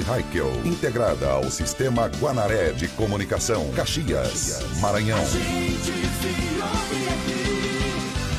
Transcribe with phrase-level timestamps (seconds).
[0.00, 5.18] Rede integrada ao Sistema Guanaré de Comunicação, Caxias, Maranhão.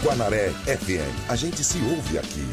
[0.04, 2.44] Guanaré FM, a gente se ouve aqui.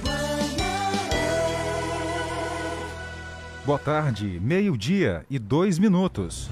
[3.65, 6.51] Boa tarde, meio-dia e dois minutos.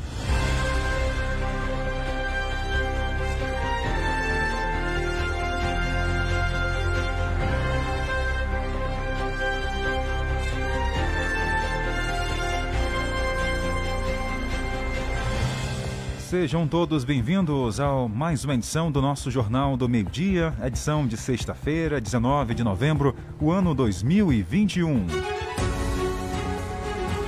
[16.28, 22.02] Sejam todos bem-vindos a mais uma edição do nosso Jornal do Meio-Dia, edição de sexta-feira,
[22.02, 25.06] 19 de novembro, o ano 2021.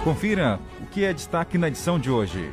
[0.04, 2.50] Confira o que é destaque na edição de hoje.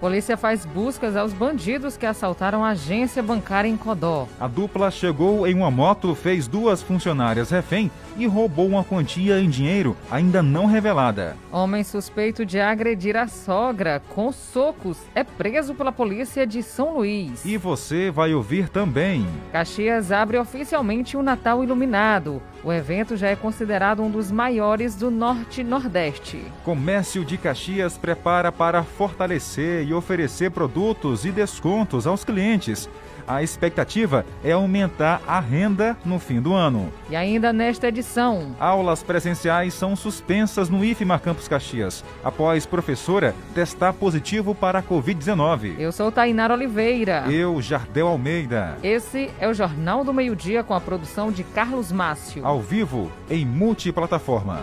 [0.00, 4.28] Polícia faz buscas aos bandidos que assaltaram a agência bancária em Codó.
[4.38, 9.50] A dupla chegou em uma moto, fez duas funcionárias refém e roubou uma quantia em
[9.50, 11.36] dinheiro ainda não revelada.
[11.50, 17.44] Homem suspeito de agredir a sogra com socos é preso pela polícia de São Luís.
[17.44, 19.26] E você vai ouvir também.
[19.50, 22.40] Caxias abre oficialmente o Natal Iluminado.
[22.62, 26.42] O evento já é considerado um dos maiores do Norte Nordeste.
[26.64, 32.88] Comércio de Caxias prepara para fortalecer e oferecer produtos e descontos aos clientes
[33.28, 36.90] a expectativa é aumentar a renda no fim do ano.
[37.10, 43.92] E ainda nesta edição, aulas presenciais são suspensas no IFMA Campus Caxias, após professora testar
[43.92, 45.78] positivo para a Covid-19.
[45.78, 47.24] Eu sou Tainara Oliveira.
[47.30, 48.78] Eu, Jardel Almeida.
[48.82, 52.46] Esse é o Jornal do Meio-Dia com a produção de Carlos Márcio.
[52.46, 54.62] Ao vivo, em multiplataforma.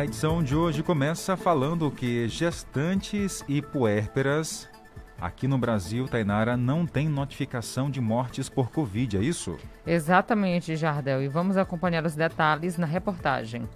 [0.00, 4.66] A edição de hoje começa falando que gestantes e puérperas
[5.20, 9.58] aqui no Brasil, Tainara, não tem notificação de mortes por Covid, é isso?
[9.86, 11.22] Exatamente, Jardel.
[11.22, 13.68] E vamos acompanhar os detalhes na reportagem.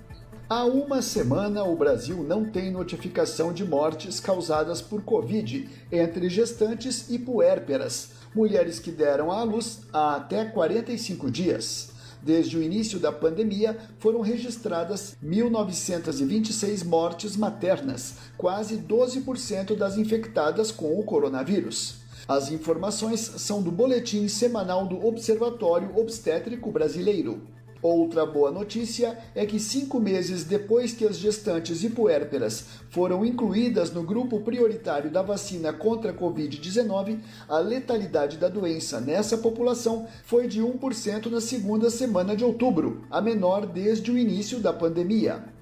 [0.49, 7.11] Há uma semana, o Brasil não tem notificação de mortes causadas por Covid entre gestantes
[7.11, 11.94] e puérperas, mulheres que deram à luz há até 45 dias.
[12.25, 20.99] Desde o início da pandemia, foram registradas 1.926 mortes maternas, quase 12% das infectadas com
[20.99, 21.97] o coronavírus.
[22.27, 27.43] As informações são do Boletim Semanal do Observatório Obstétrico Brasileiro.
[27.85, 33.93] Outra boa notícia é que cinco meses depois que as gestantes e puérperas foram incluídas
[33.93, 40.49] no grupo prioritário da vacina contra a Covid-19, a letalidade da doença nessa população foi
[40.49, 45.53] de 1% na segunda semana de outubro, a menor desde o início da pandemia.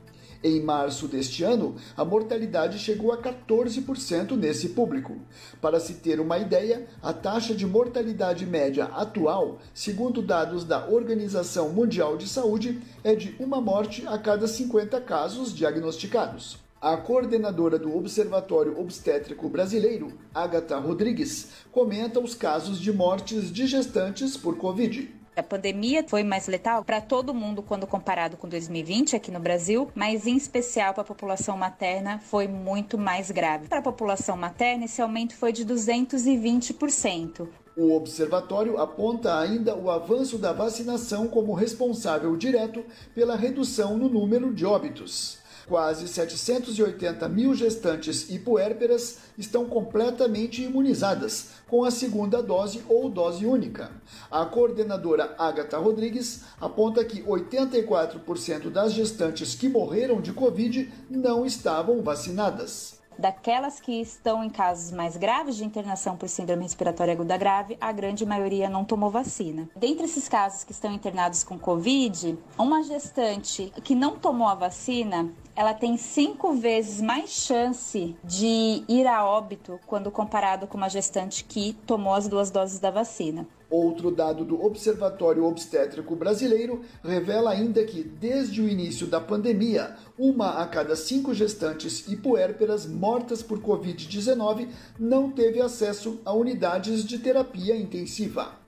[0.45, 5.17] Em março deste ano, a mortalidade chegou a 14% nesse público.
[5.61, 11.69] Para se ter uma ideia, a taxa de mortalidade média atual, segundo dados da Organização
[11.69, 16.59] Mundial de Saúde, é de uma morte a cada 50 casos diagnosticados.
[16.81, 24.37] A coordenadora do Observatório Obstétrico Brasileiro, Agatha Rodrigues, comenta os casos de mortes de gestantes
[24.37, 25.22] por Covid.
[25.35, 29.91] A pandemia foi mais letal para todo mundo quando comparado com 2020 aqui no Brasil,
[29.95, 33.67] mas em especial para a população materna foi muito mais grave.
[33.67, 37.49] Para a população materna, esse aumento foi de 220%.
[37.75, 44.53] O observatório aponta ainda o avanço da vacinação como responsável direto pela redução no número
[44.53, 45.42] de óbitos.
[45.73, 53.47] Quase 780 mil gestantes e puérperas estão completamente imunizadas com a segunda dose ou dose
[53.47, 53.91] única.
[54.31, 62.03] A coordenadora Agatha Rodrigues aponta que 84% das gestantes que morreram de Covid não estavam
[62.03, 63.01] vacinadas.
[63.19, 67.93] Daquelas que estão em casos mais graves de internação por síndrome respiratória aguda grave, a
[67.93, 69.69] grande maioria não tomou vacina.
[69.77, 75.31] Dentre esses casos que estão internados com Covid, uma gestante que não tomou a vacina,
[75.55, 81.45] ela tem cinco vezes mais chance de ir a óbito quando comparado com uma gestante
[81.45, 83.47] que tomou as duas doses da vacina.
[83.73, 90.63] Outro dado do Observatório Obstétrico Brasileiro revela ainda que, desde o início da pandemia, uma
[90.63, 94.69] a cada cinco gestantes e puérperas mortas por Covid-19
[94.99, 98.59] não teve acesso a unidades de terapia intensiva.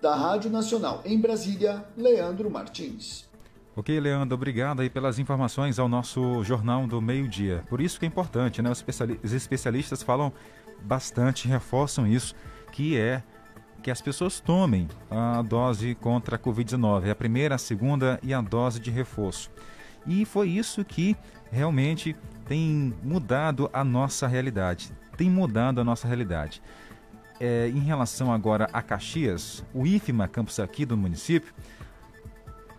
[0.00, 3.24] Da Rádio Nacional em Brasília, Leandro Martins.
[3.76, 7.64] Ok, Leandro, obrigado aí pelas informações ao nosso Jornal do Meio-Dia.
[7.68, 8.70] Por isso que é importante, né?
[8.70, 10.32] Os especialistas falam
[10.80, 12.36] bastante, reforçam isso,
[12.70, 13.20] que é
[13.82, 18.40] que as pessoas tomem a dose contra a Covid-19, a primeira, a segunda e a
[18.40, 19.50] dose de reforço.
[20.06, 21.16] E foi isso que
[21.50, 22.14] realmente
[22.46, 24.92] tem mudado a nossa realidade.
[25.16, 26.62] Tem mudado a nossa realidade.
[27.40, 31.52] É, em relação agora a Caxias, o IFMA, campus aqui do município,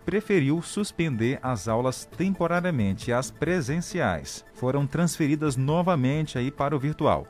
[0.05, 4.45] preferiu suspender as aulas temporariamente, as presenciais.
[4.53, 7.27] Foram transferidas novamente aí para o virtual.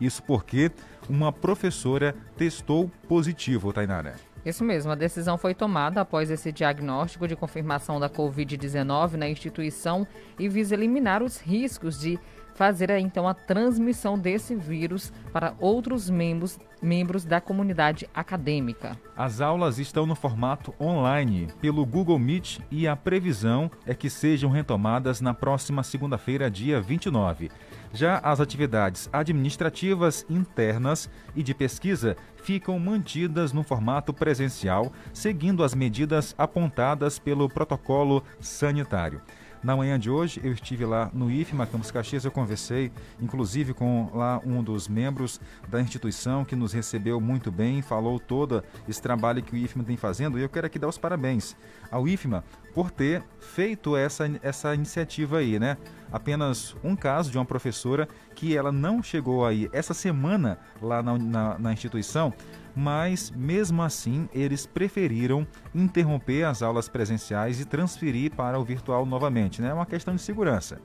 [0.00, 0.70] Isso porque
[1.08, 4.14] uma professora testou positivo, Tainara.
[4.44, 10.06] Isso mesmo, a decisão foi tomada após esse diagnóstico de confirmação da Covid-19 na instituição
[10.38, 12.18] e visa eliminar os riscos de
[12.58, 18.98] fazer então a transmissão desse vírus para outros membros, membros da comunidade acadêmica.
[19.16, 24.50] As aulas estão no formato online pelo Google Meet e a previsão é que sejam
[24.50, 27.48] retomadas na próxima segunda-feira, dia 29.
[27.92, 35.76] Já as atividades administrativas internas e de pesquisa ficam mantidas no formato presencial, seguindo as
[35.76, 39.22] medidas apontadas pelo protocolo sanitário.
[39.62, 44.08] Na manhã de hoje, eu estive lá no IFMA Campos Caxias, eu conversei, inclusive, com
[44.14, 49.42] lá um dos membros da instituição que nos recebeu muito bem, falou todo esse trabalho
[49.42, 51.56] que o IFMA tem fazendo, e eu quero aqui dar os parabéns
[51.90, 55.76] ao IFMA por ter feito essa, essa iniciativa aí, né?
[56.12, 61.18] Apenas um caso de uma professora que ela não chegou aí essa semana lá na,
[61.18, 62.32] na, na instituição,
[62.78, 65.44] mas mesmo assim eles preferiram
[65.74, 69.70] interromper as aulas presenciais e transferir para o virtual novamente, né?
[69.70, 70.80] É uma questão de segurança.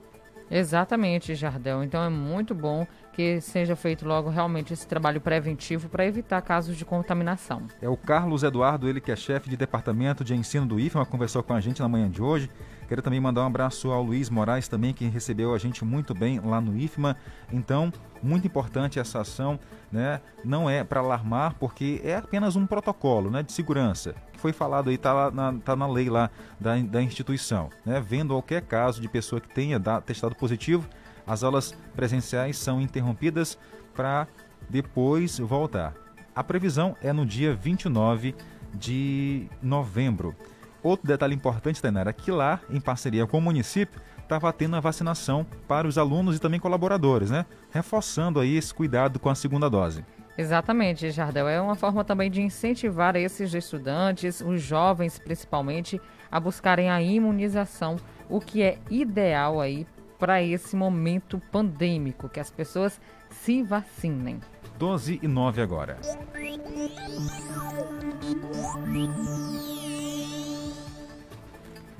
[0.49, 1.83] Exatamente, Jardel.
[1.83, 6.75] Então é muito bom que seja feito logo realmente esse trabalho preventivo para evitar casos
[6.75, 7.61] de contaminação.
[7.81, 11.43] É o Carlos Eduardo, ele que é chefe de departamento de ensino do IFMA, conversou
[11.43, 12.49] com a gente na manhã de hoje.
[12.87, 16.39] Quero também mandar um abraço ao Luiz Moraes também, que recebeu a gente muito bem
[16.39, 17.15] lá no IFMA.
[17.51, 19.59] Então, muito importante essa ação,
[19.91, 20.19] né?
[20.43, 24.13] Não é para alarmar, porque é apenas um protocolo, né, de segurança.
[24.31, 28.03] Que foi falado aí, tá, na, tá na lei lá da, da instituição, né?
[28.05, 30.87] Vendo qualquer caso de pessoa que tenha testado positivo,
[31.25, 33.57] as aulas presenciais são interrompidas
[33.95, 34.27] para
[34.69, 35.93] depois voltar.
[36.35, 38.35] A previsão é no dia 29
[38.73, 40.35] de novembro.
[40.81, 44.79] Outro detalhe importante, Tainara, é que lá, em parceria com o município, estava tendo a
[44.79, 47.45] vacinação para os alunos e também colaboradores, né?
[47.71, 50.03] Reforçando aí esse cuidado com a segunda dose.
[50.37, 51.47] Exatamente, Jardel.
[51.47, 57.97] É uma forma também de incentivar esses estudantes, os jovens principalmente, a buscarem a imunização,
[58.27, 59.85] o que é ideal aí
[60.19, 62.99] para esse momento pandêmico, que as pessoas
[63.29, 64.39] se vacinem.
[64.77, 65.97] 12 e 9 agora.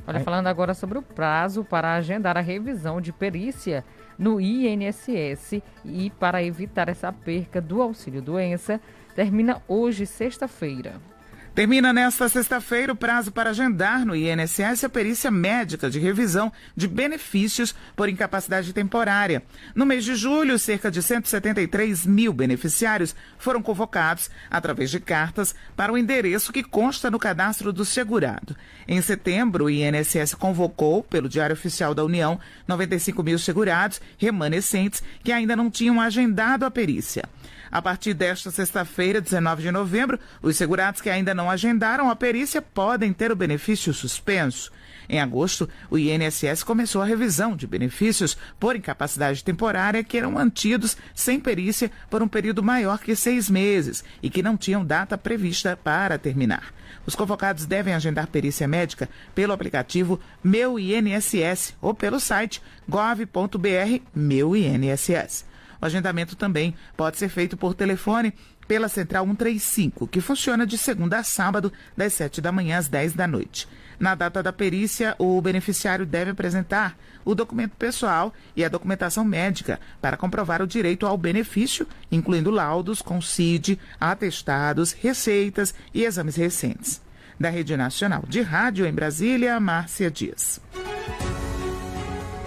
[0.06, 3.86] Olha, falando agora sobre o prazo para agendar a revisão de perícia
[4.18, 8.82] no INSS e para evitar essa perca do auxílio doença,
[9.16, 11.13] termina hoje, sexta-feira.
[11.56, 16.88] Termina nesta sexta-feira o prazo para agendar no INSS a perícia médica de revisão de
[16.88, 19.44] benefícios por incapacidade temporária.
[19.76, 25.94] No mês de julho, cerca de 173 mil beneficiários foram convocados através de cartas para
[25.94, 28.58] o endereço que consta no cadastro do segurado.
[28.88, 35.32] Em setembro, o INSS convocou, pelo Diário Oficial da União, 95 mil segurados remanescentes que
[35.32, 37.26] ainda não tinham agendado a perícia.
[37.74, 42.62] A partir desta sexta-feira, 19 de novembro, os segurados que ainda não agendaram a perícia
[42.62, 44.72] podem ter o benefício suspenso.
[45.10, 50.96] Em agosto, o INSS começou a revisão de benefícios por incapacidade temporária que eram mantidos
[51.16, 55.76] sem perícia por um período maior que seis meses e que não tinham data prevista
[55.76, 56.72] para terminar.
[57.08, 64.56] Os convocados devem agendar perícia médica pelo aplicativo Meu INSS ou pelo site gov.br Meu
[64.56, 65.53] INSS.
[65.84, 68.34] O agendamento também pode ser feito por telefone
[68.70, 73.12] pela Central 135, que funciona de segunda a sábado, das 7 da manhã às 10
[73.12, 73.68] da noite.
[74.00, 79.78] Na data da perícia, o beneficiário deve apresentar o documento pessoal e a documentação médica
[80.02, 87.02] para comprovar o direito ao benefício, incluindo laudos com CID, atestados, receitas e exames recentes.
[87.38, 90.62] Da Rede Nacional de Rádio em Brasília, Márcia Dias.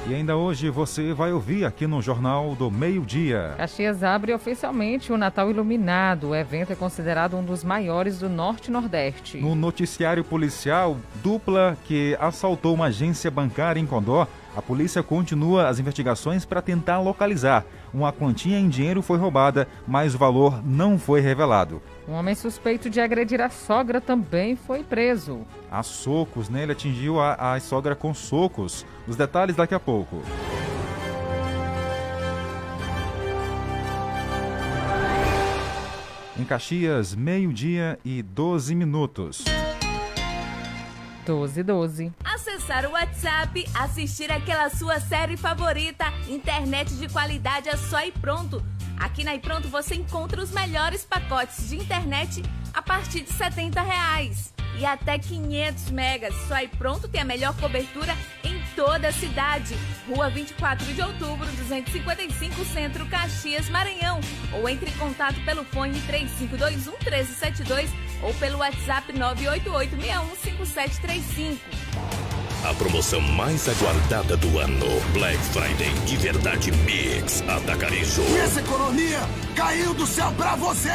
[0.09, 3.55] E ainda hoje você vai ouvir aqui no Jornal do Meio-Dia.
[3.57, 6.29] Caxias abre oficialmente o Natal Iluminado.
[6.29, 9.39] O evento é considerado um dos maiores do Norte Nordeste.
[9.39, 15.81] No noticiário policial, dupla que assaltou uma agência bancária em Condó A polícia continua as
[15.81, 17.65] investigações para tentar localizar.
[17.93, 21.83] Uma quantia em dinheiro foi roubada, mas o valor não foi revelado.
[22.09, 25.45] Um homem suspeito de agredir a sogra também foi preso.
[25.69, 26.63] A socos, né?
[26.63, 28.87] Ele atingiu a, a sogra com socos.
[29.09, 30.23] Os detalhes daqui a pouco.
[36.39, 39.45] Em Caxias, meio-dia e 12 minutos.
[41.25, 42.13] 12 12.
[42.23, 48.63] Acessar o WhatsApp, assistir aquela sua série favorita, internet de qualidade é só e pronto.
[48.99, 54.53] Aqui na iPronto você encontra os melhores pacotes de internet a partir de 70 reais.
[54.79, 56.35] E até 500 megas.
[56.49, 59.75] Só e pronto tem a melhor cobertura em toda a cidade.
[60.07, 64.21] Rua 24 de outubro, 255 Centro, Caxias, Maranhão.
[64.53, 67.91] Ou entre em contato pelo fone 3521 1372
[68.23, 71.59] ou pelo WhatsApp 988615735.
[72.67, 74.87] A promoção mais aguardada do ano.
[75.13, 78.23] Black Friday de verdade Mix Atacarejo.
[78.37, 79.21] Essa economia
[79.55, 80.91] caiu do céu pra você!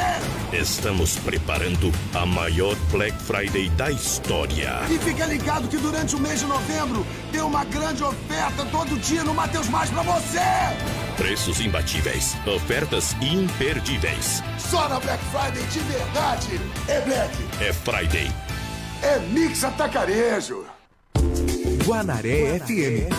[0.52, 4.82] Estamos preparando a maior Black Friday da história.
[4.90, 9.24] E fica ligado que durante o mês de novembro tem uma grande oferta todo dia
[9.24, 10.40] no Mateus Mais pra você!
[11.16, 14.44] Preços imbatíveis, ofertas imperdíveis.
[14.60, 16.60] Só na Black Friday de verdade
[16.90, 17.34] é Black.
[17.62, 18.30] É Friday.
[19.02, 20.66] É Mix Atacarejo.
[21.92, 23.10] Guanaré, FM.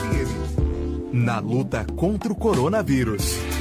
[1.13, 3.52] Na luta contra o coronavírus.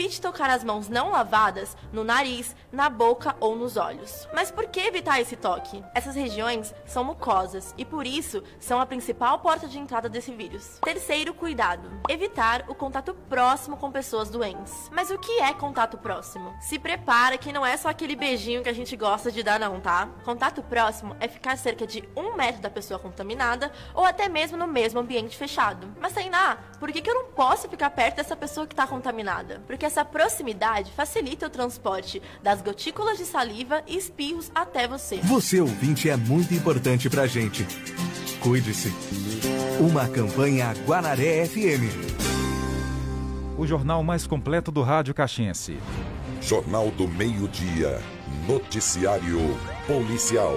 [0.00, 4.26] Evite tocar as mãos não lavadas no nariz, na boca ou nos olhos.
[4.32, 5.84] Mas por que evitar esse toque?
[5.94, 10.78] Essas regiões são mucosas e por isso são a principal porta de entrada desse vírus.
[10.82, 14.88] Terceiro cuidado: evitar o contato próximo com pessoas doentes.
[14.90, 16.54] Mas o que é contato próximo?
[16.62, 19.82] Se prepara que não é só aquele beijinho que a gente gosta de dar, não,
[19.82, 20.08] tá?
[20.24, 24.66] Contato próximo é ficar cerca de um metro da pessoa contaminada ou até mesmo no
[24.66, 25.94] mesmo ambiente fechado.
[26.00, 29.60] Mas Tainá, por que, que eu não posso ficar perto dessa pessoa que está contaminada?
[29.66, 35.16] Porque essa proximidade facilita o transporte das gotículas de saliva e espirros até você.
[35.16, 37.66] Você ouvinte é muito importante pra gente.
[38.40, 38.92] Cuide-se.
[39.80, 41.90] Uma campanha Guanaré FM.
[43.58, 45.76] O jornal mais completo do rádio caxiense.
[46.40, 48.00] Jornal do Meio-Dia.
[48.46, 49.40] Noticiário
[49.88, 50.54] Policial.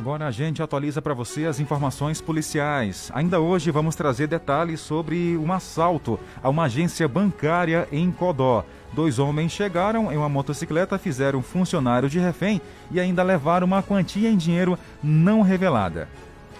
[0.00, 3.12] Agora a gente atualiza para você as informações policiais.
[3.12, 8.64] Ainda hoje vamos trazer detalhes sobre um assalto a uma agência bancária em Codó.
[8.94, 13.82] Dois homens chegaram em uma motocicleta, fizeram um funcionário de refém e ainda levaram uma
[13.82, 16.08] quantia em dinheiro não revelada.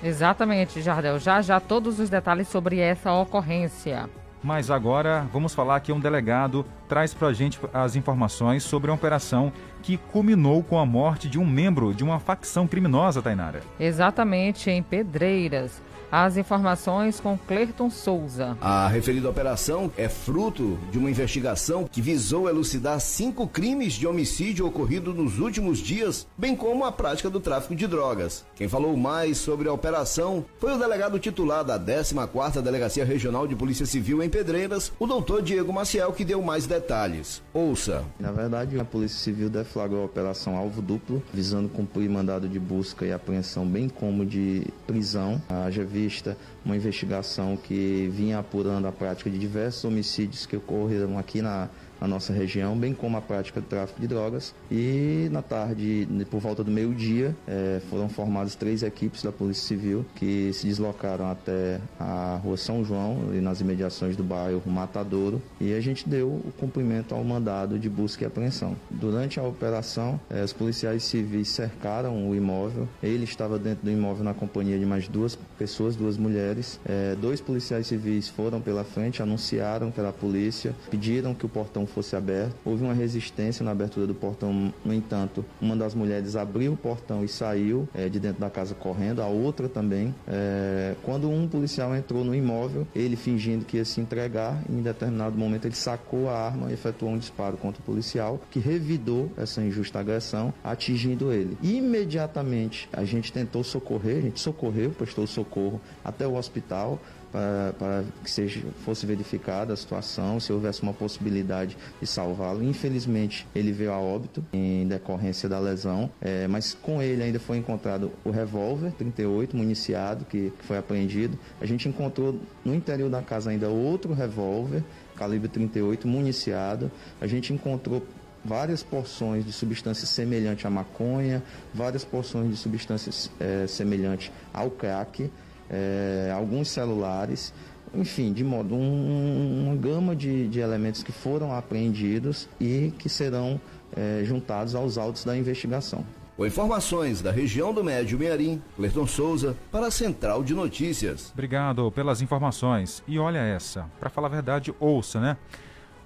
[0.04, 1.18] Exatamente, Jardel.
[1.18, 4.06] Já já todos os detalhes sobre essa ocorrência.
[4.42, 8.94] Mas agora vamos falar que um delegado traz para a gente as informações sobre a
[8.94, 13.60] operação que culminou com a morte de um membro de uma facção criminosa, Tainara.
[13.78, 15.82] Exatamente, em Pedreiras.
[16.10, 18.56] As informações com Clerton Souza.
[18.60, 24.66] A referida operação é fruto de uma investigação que visou elucidar cinco crimes de homicídio
[24.66, 28.44] ocorridos nos últimos dias, bem como a prática do tráfico de drogas.
[28.56, 33.54] Quem falou mais sobre a operação foi o delegado titular da 14ª Delegacia Regional de
[33.54, 37.40] Polícia Civil em Pedreiras, o doutor Diego Maciel, que deu mais detalhes.
[37.54, 38.04] Ouça.
[38.18, 43.06] Na verdade, a Polícia Civil deflagrou a operação alvo duplo, visando cumprir mandado de busca
[43.06, 45.40] e apreensão, bem como de prisão.
[45.48, 51.42] Haja vista uma investigação que vinha apurando a prática de diversos homicídios que ocorreram aqui
[51.42, 51.68] na,
[52.00, 54.54] na nossa região, bem como a prática do tráfico de drogas.
[54.70, 60.04] E na tarde, por volta do meio-dia, eh, foram formadas três equipes da Polícia Civil
[60.14, 65.74] que se deslocaram até a Rua São João, e nas imediações do bairro Matadouro, e
[65.74, 68.76] a gente deu o cumprimento ao mandado de busca e apreensão.
[68.90, 72.88] Durante a operação, eh, os policiais civis cercaram o imóvel.
[73.02, 76.80] Ele estava dentro do imóvel na companhia de mais duas pessoas, duas mulheres.
[76.86, 81.48] Eh, dois policiais civis foram pela frente, anunciaram que era a polícia, pediram que o
[81.48, 82.54] portão fosse aberto.
[82.64, 87.24] Houve uma resistência na abertura do portão, no entanto, uma das mulheres abriu o portão
[87.24, 90.14] e saiu é, de dentro da casa correndo, a outra também.
[90.26, 95.36] É, quando um policial entrou no imóvel, ele fingindo que ia se entregar, em determinado
[95.36, 99.60] momento ele sacou a arma e efetuou um disparo contra o policial, que revidou essa
[99.60, 101.56] injusta agressão, atingindo ele.
[101.62, 108.04] Imediatamente a gente tentou socorrer, a gente socorreu, prestou socorro até o hospital para, para
[108.22, 112.62] que seja, fosse verificada a situação, se houvesse uma possibilidade de salvá-lo.
[112.62, 117.58] Infelizmente, ele veio a óbito em decorrência da lesão, é, mas com ele ainda foi
[117.58, 121.38] encontrado o revólver 38 municiado que, que foi apreendido.
[121.60, 124.82] A gente encontrou no interior da casa ainda outro revólver
[125.16, 126.90] calibre 38 municiado.
[127.20, 128.02] A gente encontrou
[128.42, 131.42] várias porções de substância semelhante à maconha,
[131.74, 135.30] várias porções de substâncias é, semelhantes ao crack
[135.70, 137.52] é, alguns celulares,
[137.94, 143.60] enfim, de modo um, uma gama de, de elementos que foram apreendidos e que serão
[143.96, 146.04] é, juntados aos autos da investigação.
[146.36, 151.30] Com informações da região do Médio Mearim, Clerton Souza, para a Central de Notícias.
[151.34, 153.02] Obrigado pelas informações.
[153.06, 155.36] E olha essa, para falar a verdade, ouça, né?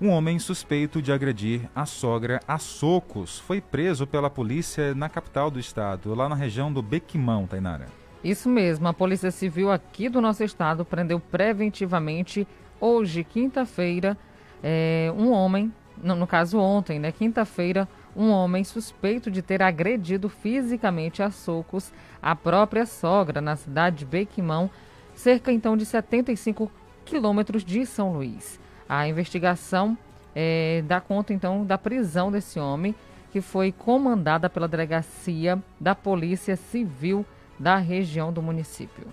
[0.01, 5.53] Um homem suspeito de agredir a sogra a socos foi preso pela polícia na capital
[5.53, 7.87] do estado, lá na região do Bequimão, Tainara.
[8.25, 12.49] Isso mesmo, a Polícia Civil aqui do nosso estado prendeu preventivamente,
[12.81, 14.17] hoje, quinta-feira,
[14.63, 15.71] é, um homem,
[16.03, 21.93] no, no caso ontem, né, quinta-feira, um homem suspeito de ter agredido fisicamente a socos
[22.23, 24.71] a própria sogra na cidade de Bequimão,
[25.15, 26.73] cerca então de 75
[27.05, 28.59] quilômetros de São Luís.
[28.89, 29.99] A investigação
[30.35, 32.95] é, dá conta então da prisão desse homem,
[33.31, 37.27] que foi comandada pela delegacia da Polícia Civil
[37.59, 39.07] da região do município.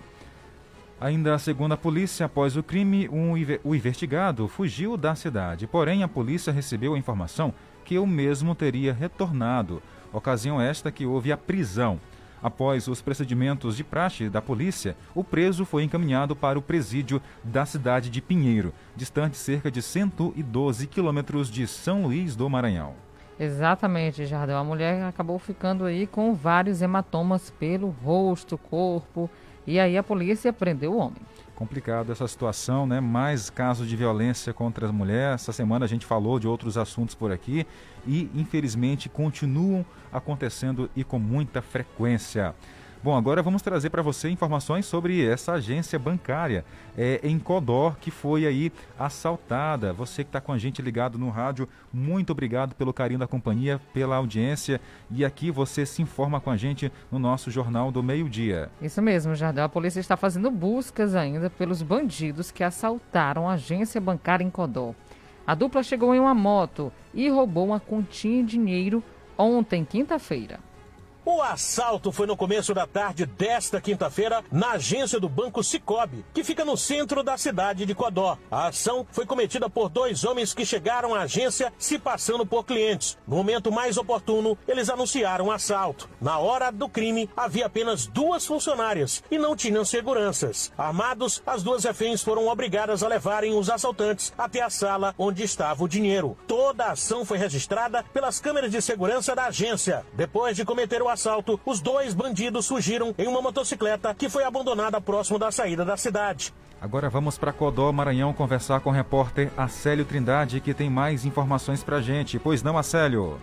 [1.00, 3.32] Ainda segundo a polícia, após o crime, um,
[3.64, 5.66] o investigado fugiu da cidade.
[5.66, 7.52] Porém, a polícia recebeu a informação
[7.84, 9.82] que o mesmo teria retornado,
[10.12, 11.98] ocasião esta que houve a prisão.
[12.42, 17.64] Após os procedimentos de praxe da polícia, o preso foi encaminhado para o presídio da
[17.64, 22.94] cidade de Pinheiro, distante cerca de 112 quilômetros de São Luís do Maranhão.
[23.42, 24.56] Exatamente, Jardel.
[24.56, 29.28] A mulher acabou ficando aí com vários hematomas pelo rosto, corpo,
[29.66, 31.20] e aí a polícia prendeu o homem.
[31.56, 33.00] Complicado essa situação, né?
[33.00, 35.42] Mais casos de violência contra as mulheres.
[35.42, 37.66] Essa semana a gente falou de outros assuntos por aqui
[38.06, 42.54] e, infelizmente, continuam acontecendo e com muita frequência.
[43.04, 46.64] Bom, agora vamos trazer para você informações sobre essa agência bancária
[46.96, 49.92] é, em Codó que foi aí assaltada.
[49.92, 53.80] Você que está com a gente ligado no rádio, muito obrigado pelo carinho da companhia,
[53.92, 54.80] pela audiência.
[55.10, 58.70] E aqui você se informa com a gente no nosso Jornal do Meio-Dia.
[58.80, 59.64] Isso mesmo, Jardel.
[59.64, 64.94] A polícia está fazendo buscas ainda pelos bandidos que assaltaram a agência bancária em Codó.
[65.44, 69.02] A dupla chegou em uma moto e roubou uma continha de dinheiro
[69.36, 70.60] ontem, quinta-feira.
[71.24, 76.42] O assalto foi no começo da tarde desta quinta-feira na agência do Banco Cicobi, que
[76.42, 78.36] fica no centro da cidade de Codó.
[78.50, 83.16] A ação foi cometida por dois homens que chegaram à agência se passando por clientes.
[83.24, 86.10] No momento mais oportuno, eles anunciaram o assalto.
[86.20, 90.72] Na hora do crime, havia apenas duas funcionárias e não tinham seguranças.
[90.76, 95.84] Armados, as duas reféns foram obrigadas a levarem os assaltantes até a sala onde estava
[95.84, 96.36] o dinheiro.
[96.48, 100.04] Toda a ação foi registrada pelas câmeras de segurança da agência.
[100.14, 105.00] Depois de cometer o assalto, os dois bandidos fugiram em uma motocicleta que foi abandonada
[105.00, 106.52] próximo da saída da cidade.
[106.80, 111.84] Agora vamos para Codó, Maranhão, conversar com o repórter Acélio Trindade, que tem mais informações
[111.84, 112.38] para gente.
[112.38, 113.38] Pois não, Acélio?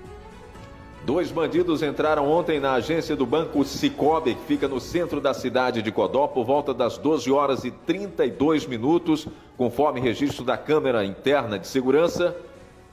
[1.06, 5.82] Dois bandidos entraram ontem na agência do Banco Cicobi, que fica no centro da cidade
[5.82, 11.58] de Codó, por volta das 12 horas e 32 minutos, conforme registro da câmera interna
[11.58, 12.36] de segurança.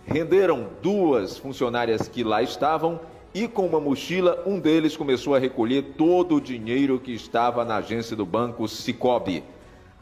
[0.06, 3.00] Renderam duas funcionárias que lá estavam
[3.36, 7.76] e com uma mochila, um deles começou a recolher todo o dinheiro que estava na
[7.76, 9.44] agência do banco Cicobi.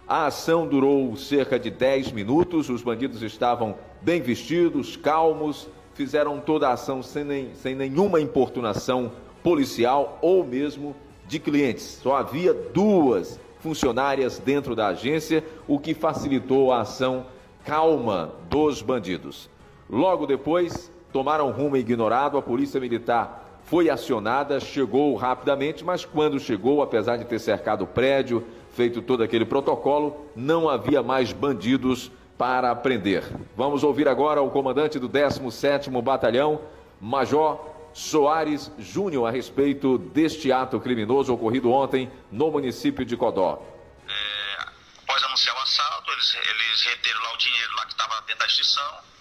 [0.07, 6.68] A ação durou cerca de 10 minutos, os bandidos estavam bem vestidos, calmos, fizeram toda
[6.68, 9.11] a ação sem, nem, sem nenhuma importunação
[9.42, 10.94] policial ou mesmo
[11.27, 11.99] de clientes.
[12.01, 17.27] Só havia duas funcionárias dentro da agência, o que facilitou a ação
[17.64, 19.51] calma dos bandidos.
[19.90, 26.83] Logo depois, tomaram rumo ignorado, a polícia militar foi acionada, chegou rapidamente, mas quando chegou,
[26.83, 32.74] apesar de ter cercado o prédio, feito todo aquele protocolo, não havia mais bandidos para
[32.74, 33.22] prender.
[33.57, 36.61] Vamos ouvir agora o comandante do 17º Batalhão,
[37.00, 43.62] Major Soares Júnior, a respeito deste ato criminoso ocorrido ontem no município de Codó.
[44.09, 44.62] É,
[45.05, 48.46] após anunciar o assalto, eles, eles reteram lá o dinheiro lá que estava dentro da
[48.46, 49.13] instituição,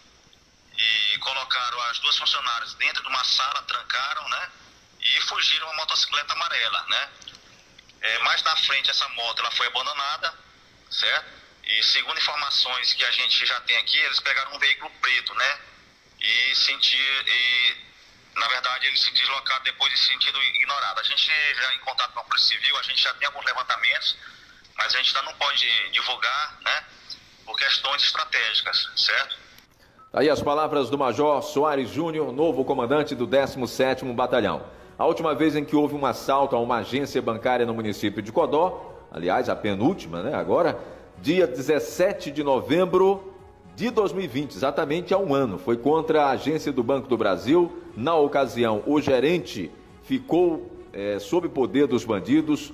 [0.78, 4.52] e colocaram as duas funcionárias dentro de uma sala, trancaram, né?
[5.02, 7.10] E fugiram uma motocicleta amarela, né?
[8.02, 10.34] É, mais na frente essa moto ela foi abandonada,
[10.90, 11.44] certo?
[11.64, 15.60] E segundo informações que a gente já tem aqui, eles pegaram um veículo preto, né?
[16.20, 17.94] E sentir e
[18.36, 21.00] na verdade eles se deslocaram depois de sentido ignorado.
[21.00, 24.18] A gente já em contato com a Polícia Civil, a gente já tem alguns levantamentos,
[24.76, 26.86] mas a gente ainda não pode divulgar, né?
[27.46, 29.43] Por questões estratégicas, certo?
[30.16, 34.62] Aí as palavras do Major Soares Júnior, novo comandante do 17º Batalhão.
[34.96, 38.32] A última vez em que houve um assalto a uma agência bancária no município de
[38.32, 40.36] Codó, aliás, a penúltima, né?
[40.36, 40.78] Agora,
[41.20, 43.34] dia 17 de novembro
[43.76, 45.58] de 2020, exatamente há um ano.
[45.58, 47.72] Foi contra a agência do Banco do Brasil.
[47.98, 49.72] Na ocasião, o gerente
[50.04, 52.72] ficou é, sob poder dos bandidos,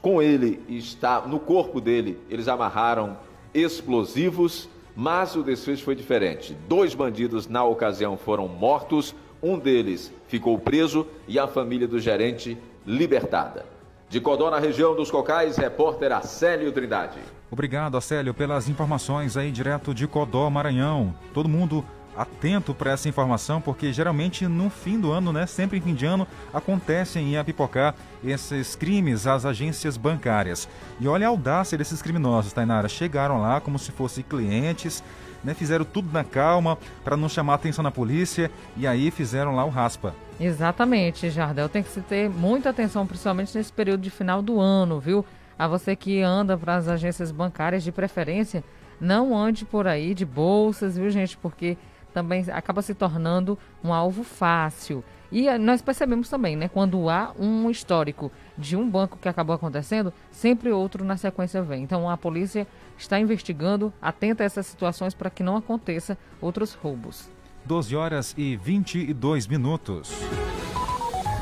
[0.00, 3.18] Com ele está no corpo dele, eles amarraram
[3.52, 6.56] explosivos, mas o desfecho foi diferente.
[6.66, 12.56] Dois bandidos na ocasião foram mortos, um deles ficou preso e a família do gerente
[12.86, 13.66] libertada.
[14.08, 17.18] De Codó, na região dos Cocais, repórter Acélio Trindade.
[17.50, 21.14] Obrigado, Acélio, pelas informações aí direto de Codó, Maranhão.
[21.34, 21.84] Todo mundo
[22.16, 26.06] atento para essa informação, porque geralmente no fim do ano, né, sempre em fim de
[26.06, 30.68] ano, acontecem em apipocar esses crimes às agências bancárias.
[31.00, 32.88] E olha a audácia desses criminosos, Tainara.
[32.88, 35.02] Chegaram lá como se fossem clientes,
[35.44, 39.54] né, fizeram tudo na calma para não chamar a atenção da polícia e aí fizeram
[39.54, 40.14] lá o raspa.
[40.40, 41.68] Exatamente, Jardel.
[41.68, 45.24] Tem que se ter muita atenção, principalmente nesse período de final do ano, viu?
[45.58, 48.62] A você que anda para as agências bancárias de preferência,
[49.00, 51.36] não ande por aí de bolsas, viu, gente?
[51.36, 51.78] Porque
[52.16, 55.04] também acaba se tornando um alvo fácil.
[55.30, 59.54] E eh, nós percebemos também, né, quando há um histórico de um banco que acabou
[59.54, 61.82] acontecendo, sempre outro na sequência vem.
[61.82, 67.28] Então a polícia está investigando, atenta a essas situações para que não aconteça outros roubos.
[67.66, 70.10] 12 horas e 22 minutos.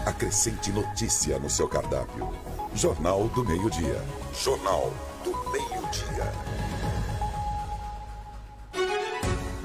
[0.04, 2.30] Acrescente notícia no seu cardápio.
[2.74, 4.02] Jornal do Meio-Dia.
[4.34, 6.53] Jornal do Meio-Dia.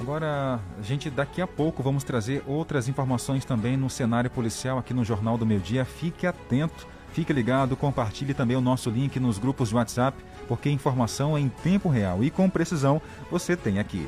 [0.09, 4.91] Agora, a gente daqui a pouco vamos trazer outras informações também no cenário policial aqui
[4.91, 5.85] no Jornal do Meio Dia.
[5.85, 10.17] Fique atento, fique ligado, compartilhe também o nosso link nos grupos de WhatsApp,
[10.47, 14.07] porque informação em tempo real e com precisão você tem aqui.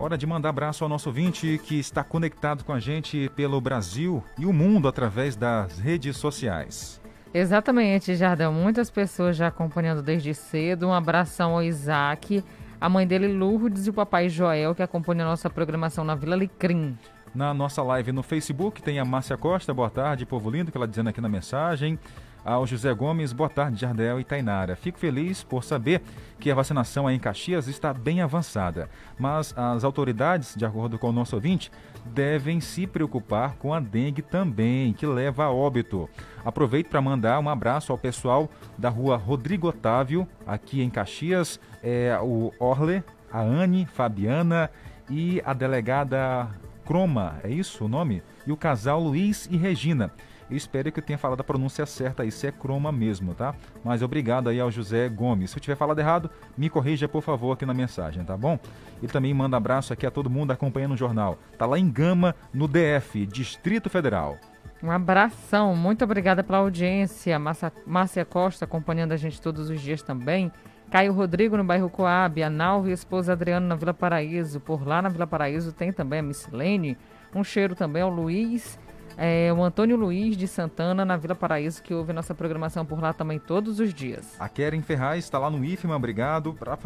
[0.00, 4.24] Hora de mandar abraço ao nosso ouvinte que está conectado com a gente pelo Brasil
[4.38, 7.02] e o mundo através das redes sociais.
[7.34, 8.50] Exatamente, Jardel.
[8.50, 10.88] Muitas pessoas já acompanhando desde cedo.
[10.88, 12.42] Um abração ao Isaac
[12.80, 16.36] a mãe dele, Lourdes, e o papai Joel, que acompanha a nossa programação na Vila
[16.36, 16.96] Licrim.
[17.34, 20.88] Na nossa live no Facebook tem a Márcia Costa, boa tarde, povo lindo, que ela
[20.88, 21.98] dizendo aqui na mensagem.
[22.44, 24.76] Ao José Gomes, boa tarde, Jardel e Tainara.
[24.76, 26.00] Fico feliz por saber
[26.38, 31.08] que a vacinação aí em Caxias está bem avançada, mas as autoridades, de acordo com
[31.08, 31.70] o nosso ouvinte,
[32.06, 36.08] devem se preocupar com a dengue também, que leva a óbito.
[36.44, 38.48] Aproveito para mandar um abraço ao pessoal
[38.78, 44.70] da rua Rodrigo Otávio, aqui em Caxias, é, o Orle, a Anne, Fabiana
[45.10, 46.48] e a delegada
[46.88, 48.22] Croma, é isso o nome?
[48.46, 50.10] E o casal Luiz e Regina.
[50.50, 53.54] Eu espero que eu tenha falado a pronúncia certa aí, se é croma mesmo, tá?
[53.84, 55.50] Mas obrigado aí ao José Gomes.
[55.50, 58.58] Se eu tiver falado errado, me corrija por favor aqui na mensagem, tá bom?
[59.02, 61.38] E também manda abraço aqui a todo mundo acompanhando o jornal.
[61.58, 64.38] Tá lá em Gama, no DF, Distrito Federal.
[64.82, 67.38] Um abração, muito obrigada pela audiência.
[67.86, 70.50] Márcia Costa acompanhando a gente todos os dias também.
[70.90, 74.60] Caio Rodrigo no bairro Coab, a Nalva e a esposa Adriano na Vila Paraíso.
[74.60, 76.96] Por lá na Vila Paraíso tem também a Missilene.
[77.34, 78.78] Um cheiro também ao Luiz
[79.20, 83.12] é, o Antônio Luiz de Santana, na Vila Paraíso, que ouve nossa programação por lá
[83.12, 84.36] também todos os dias.
[84.38, 86.54] A Keren Ferraz está lá no IFMA, obrigado.
[86.54, 86.76] Para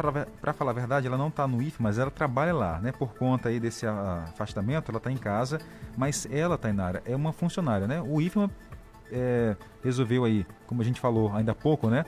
[0.53, 2.91] falar, a verdade, ela não está no IFMA, mas ela trabalha lá, né?
[2.91, 5.61] Por conta aí desse afastamento, ela está em casa,
[5.95, 8.01] mas ela, Tainara, é uma funcionária, né?
[8.01, 8.49] O IFMA
[9.11, 12.03] é, resolveu aí, como a gente falou ainda há pouco, né?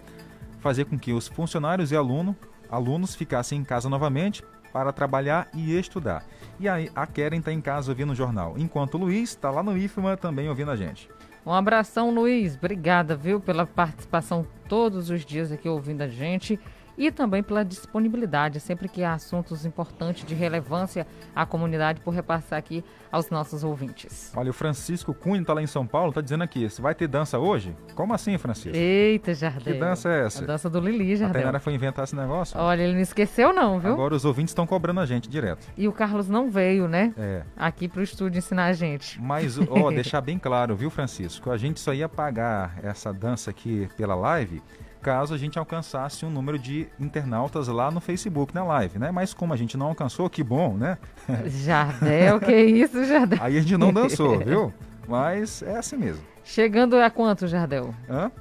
[0.59, 2.35] Fazer com que os funcionários e aluno,
[2.67, 4.43] alunos ficassem em casa novamente
[4.75, 6.25] para trabalhar e estudar.
[6.59, 9.63] E aí a Keren está em casa ouvindo o jornal, enquanto o Luiz está lá
[9.63, 11.09] no IFMA também ouvindo a gente.
[11.45, 12.57] Um abração, Luiz.
[12.57, 16.59] Obrigada, viu, pela participação todos os dias aqui ouvindo a gente
[16.97, 21.05] e também pela disponibilidade, sempre que há assuntos importantes de relevância
[21.36, 24.31] à comunidade, por repassar aqui aos nossos ouvintes.
[24.36, 27.39] Olha, o Francisco Cunha está lá em São Paulo, está dizendo aqui, vai ter dança
[27.39, 27.75] hoje?
[27.95, 28.75] Como assim, Francisco?
[28.75, 29.73] Eita, Jardel.
[29.73, 30.43] Que dança é essa?
[30.43, 31.29] A dança do Lili, Jardel.
[31.29, 32.60] A Tainara foi inventar esse negócio?
[32.60, 33.93] Olha, ele não esqueceu não, viu?
[33.93, 35.65] Agora os ouvintes estão cobrando a gente direto.
[35.77, 37.13] E o Carlos não veio, né?
[37.17, 37.43] É.
[37.55, 39.21] Aqui para o estúdio ensinar a gente.
[39.21, 41.51] Mas, ó, deixar bem claro, viu, Francisco?
[41.51, 44.62] A gente só ia pagar essa dança aqui pela live
[45.06, 49.12] caso a gente alcançasse um número de internautas lá no Facebook, na live, né?
[49.12, 50.98] Mas como a gente não alcançou, que bom, né?
[51.46, 53.38] Jardel, que isso, Jardel?
[53.39, 54.74] Aí a gente não dançou, viu?
[55.08, 56.24] Mas é assim mesmo.
[56.44, 57.94] Chegando a quanto, Jardel?
[58.10, 58.32] Hã?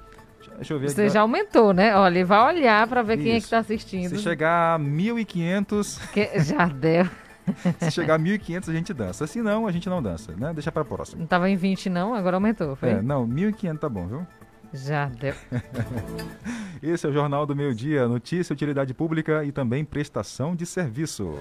[0.57, 1.11] Deixa eu ver Você aqui.
[1.11, 1.95] já aumentou, né?
[1.95, 3.25] Olha, ele vai olhar para ver Isso.
[3.25, 4.17] quem é que está assistindo.
[4.17, 6.01] Se chegar a 1.500...
[6.13, 6.39] Que...
[6.41, 7.07] Jardel...
[7.79, 9.27] Se chegar a 1.500 a gente dança.
[9.27, 10.51] Se não, a gente não dança, né?
[10.55, 11.19] Deixa para próxima.
[11.19, 12.89] Não estava em 20 não, agora aumentou, foi?
[12.89, 14.27] É, não, 1.500 tá bom, viu?
[14.75, 15.35] Já deu.
[16.83, 21.39] Esse é o Jornal do Meio Dia, notícia, utilidade pública e também prestação de serviço.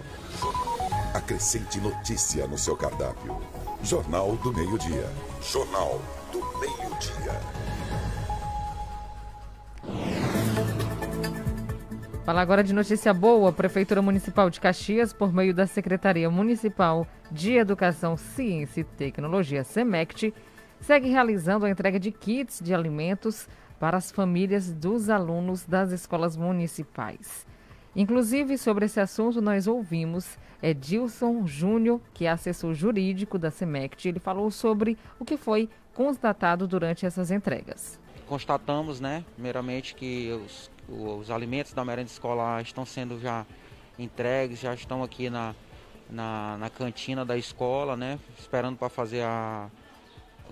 [1.16, 3.42] Acrescente notícia no seu cardápio.
[3.84, 5.10] Jornal do Meio Dia.
[5.42, 6.00] Jornal
[6.32, 7.40] do Meio Dia.
[12.24, 13.50] Fala agora de notícia boa.
[13.50, 19.64] A Prefeitura Municipal de Caxias, por meio da Secretaria Municipal de Educação, Ciência e Tecnologia,
[19.64, 20.34] SEMECT,
[20.84, 23.48] segue realizando a entrega de kits de alimentos
[23.80, 27.48] para as famílias dos alunos das escolas municipais.
[27.96, 34.10] Inclusive, sobre esse assunto, nós ouvimos Edilson Júnior, que é assessor jurídico da SEMECT.
[34.10, 38.00] Ele falou sobre o que foi constatado durante essas entregas.
[38.28, 43.46] Constatamos, né, primeiramente, que os, os alimentos da merenda escolar estão sendo já
[43.98, 45.54] entregues, já estão aqui na,
[46.10, 49.70] na, na cantina da escola, né, esperando para fazer a,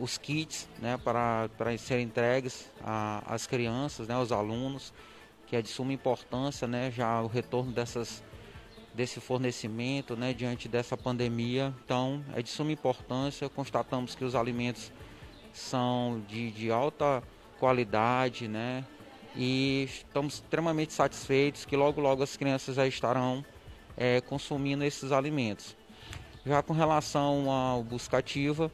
[0.02, 4.92] os kits né, para, para serem entregues às crianças, né, aos alunos,
[5.46, 8.24] que é de suma importância né, já o retorno dessas,
[8.96, 11.74] desse fornecimento né, diante dessa pandemia.
[11.86, 13.48] Então, é de suma importância.
[13.48, 14.92] Constatamos que os alimentos
[15.54, 17.22] são de, de alta
[17.60, 18.84] qualidade, né?
[19.36, 23.46] E estamos extremamente satisfeitos que logo logo as crianças já estarão
[23.96, 25.78] é, consumindo esses alimentos.
[26.46, 28.72] Já com relação ao Buscativa,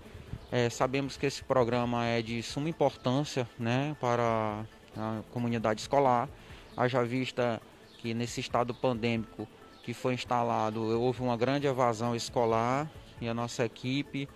[0.52, 4.64] é, sabemos que esse programa é de suma importância né, para
[4.96, 6.30] a comunidade escolar,
[6.76, 7.62] haja vista
[7.98, 9.48] que nesse estado pandêmico
[9.84, 14.28] que foi instalado houve uma grande evasão escolar e a nossa equipe,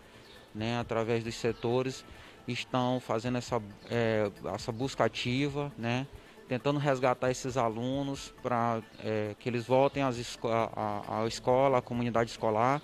[0.54, 2.04] né, através dos setores,
[2.48, 6.08] estão fazendo essa, é, essa busca ativa, né,
[6.48, 11.82] tentando resgatar esses alunos para é, que eles voltem às esco à, à escola, à
[11.82, 12.82] comunidade escolar.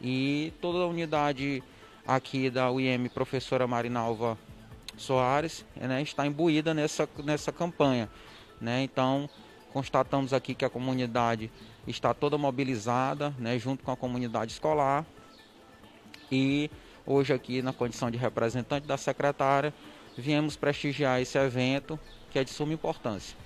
[0.00, 1.62] E toda a unidade
[2.06, 4.38] aqui da UIM, professora Marinalva
[4.96, 8.08] Soares, né, está imbuída nessa, nessa campanha.
[8.60, 8.82] Né?
[8.82, 9.28] Então,
[9.72, 11.50] constatamos aqui que a comunidade
[11.86, 15.04] está toda mobilizada, né, junto com a comunidade escolar.
[16.30, 16.70] E
[17.04, 19.74] hoje aqui, na condição de representante da secretária,
[20.16, 21.98] viemos prestigiar esse evento
[22.30, 23.36] que é de suma importância.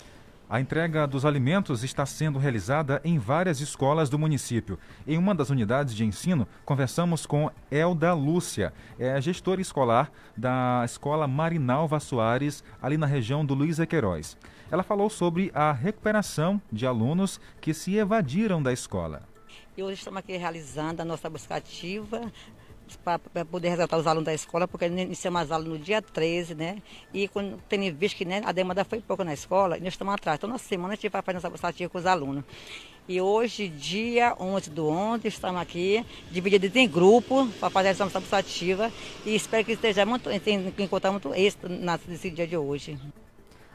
[0.53, 4.77] A entrega dos alimentos está sendo realizada em várias escolas do município.
[5.07, 11.29] Em uma das unidades de ensino, conversamos com Elda Lúcia, é gestora escolar da Escola
[11.29, 14.37] Marinalva Soares, ali na região do Luiz Queiroz.
[14.73, 19.23] Ela falou sobre a recuperação de alunos que se evadiram da escola.
[19.77, 22.23] E hoje estamos aqui realizando a nossa busca ativa
[22.96, 26.83] para poder resgatar os alunos da escola, porque iniciamos as aulas no dia 13, né?
[27.12, 30.38] E quando tem visto que né, a demanda foi pouco na escola, nós estamos atrás.
[30.38, 32.44] Então, na semana a gente vai fazer essa buscativa com os alunos.
[33.09, 38.38] E hoje, dia 11 do 11, estamos aqui, divididos em grupo, para fazer essa busca
[38.38, 38.92] ativa.
[39.26, 40.31] E espero que esteja muito,
[40.79, 42.98] encontrar muito êxito nesse dia de hoje.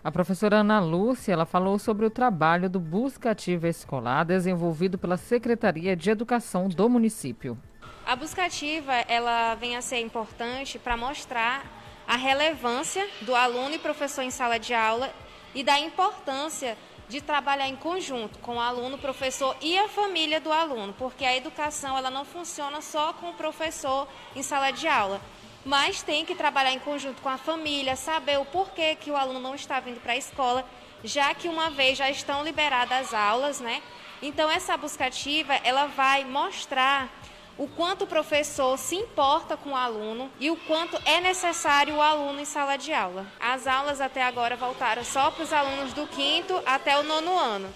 [0.06, 5.18] A professora Ana Lúcia ela falou sobre o trabalho do Busca Ativa Escolar desenvolvido pela
[5.18, 7.58] Secretaria de Educação do município.
[8.06, 11.66] A buscativa ela vem a ser importante para mostrar
[12.08, 15.12] a relevância do aluno e professor em sala de aula
[15.56, 16.78] e da importância
[17.10, 21.36] de trabalhar em conjunto com o aluno, professor e a família do aluno, porque a
[21.36, 25.20] educação ela não funciona só com o professor em sala de aula,
[25.66, 29.40] mas tem que trabalhar em conjunto com a família, saber o porquê que o aluno
[29.40, 30.64] não está vindo para a escola,
[31.04, 33.82] já que uma vez já estão liberadas as aulas, né?
[34.22, 37.10] Então essa buscativa ela vai mostrar
[37.58, 42.02] o quanto o professor se importa com o aluno e o quanto é necessário o
[42.02, 43.26] aluno em sala de aula.
[43.40, 47.74] As aulas até agora voltaram só para os alunos do quinto até o nono ano.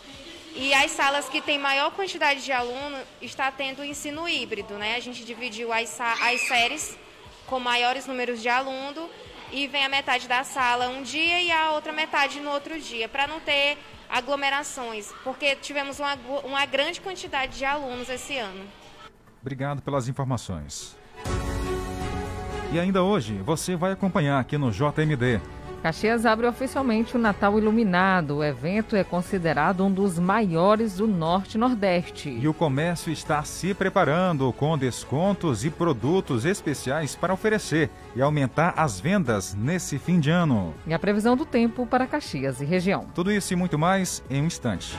[0.56, 4.96] E as salas que têm maior quantidade de aluno está tendo o ensino híbrido, né?
[4.96, 6.98] A gente dividiu as, as séries
[7.46, 9.10] com maiores números de aluno
[9.52, 13.08] e vem a metade da sala um dia e a outra metade no outro dia,
[13.08, 13.78] para não ter
[14.10, 18.68] aglomerações, porque tivemos uma, uma grande quantidade de alunos esse ano.
[19.41, 20.97] Obrigado pelas informações.
[22.71, 25.39] E ainda hoje, você vai acompanhar aqui no JMD.
[25.82, 28.38] Caxias abre oficialmente o Natal Iluminado.
[28.38, 32.30] O evento é considerado um dos maiores do Norte Nordeste.
[32.30, 38.73] E o comércio está se preparando com descontos e produtos especiais para oferecer e aumentar
[38.75, 40.73] as vendas nesse fim de ano.
[40.86, 43.06] E a previsão do tempo para Caxias e região.
[43.15, 44.97] Tudo isso e muito mais em um instante.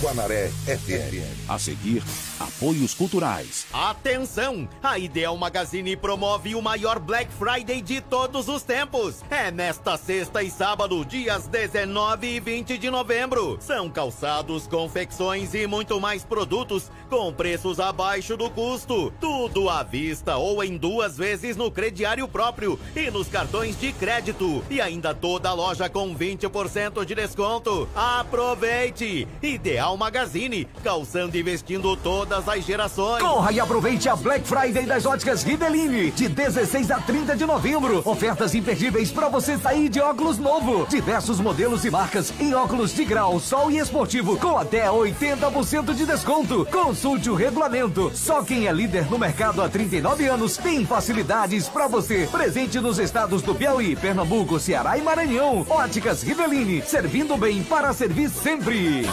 [0.00, 1.48] Guanaré FM.
[1.48, 2.02] A seguir,
[2.38, 3.66] apoios culturais.
[3.72, 4.68] Atenção!
[4.82, 9.22] A Ideal Magazine promove o maior Black Friday de todos os tempos.
[9.30, 13.58] É nesta sexta e sábado, dias 19 e 20 de novembro.
[13.60, 19.12] São calçados, confecções e muito mais produtos com preços abaixo do custo.
[19.20, 24.62] Tudo à vista ou em duas vezes no crediário próprio e nos cartões de crédito.
[24.68, 27.88] E ainda toda a loja com 20% de desconto.
[27.94, 29.26] Aproveite!
[29.42, 33.22] Ideal Magazine, calçando e vestindo toda todas as gerações.
[33.22, 38.02] Corra e aproveite a Black Friday das óticas Riveline, de 16 a 30 de novembro.
[38.04, 40.86] Ofertas imperdíveis para você sair de óculos novo.
[40.88, 46.04] Diversos modelos e marcas em óculos de grau, sol e esportivo, com até 80% de
[46.04, 46.66] desconto.
[46.66, 48.10] Consulte o regulamento.
[48.14, 52.28] Só quem é líder no mercado há 39 anos tem facilidades para você.
[52.30, 55.64] Presente nos estados do Piauí, Pernambuco, Ceará e Maranhão.
[55.68, 59.06] Óticas Riveline, servindo bem para servir sempre.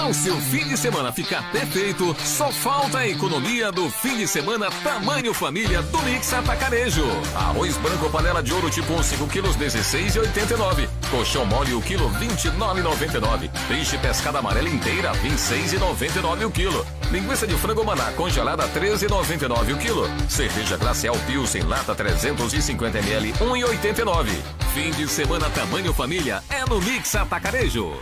[0.00, 4.26] Para o seu fim de semana ficar perfeito, só falta a economia do fim de
[4.26, 7.04] semana tamanho família do Mix Atacarejo.
[7.34, 10.88] Arroz branco panela de ouro tipo 1, 5 quilos, 16,89.
[11.10, 13.50] Colchão mole o quilo, 29,99.
[13.68, 16.86] Peixe pescada amarela inteira, 26,99 o quilo.
[17.12, 20.08] Linguiça de frango maná congelada, 13,99 o quilo.
[20.30, 24.30] Cerveja glacial Pilsen lata 350 ml, 1,89.
[24.72, 28.00] Fim de semana tamanho família é no Mix Atacarejo.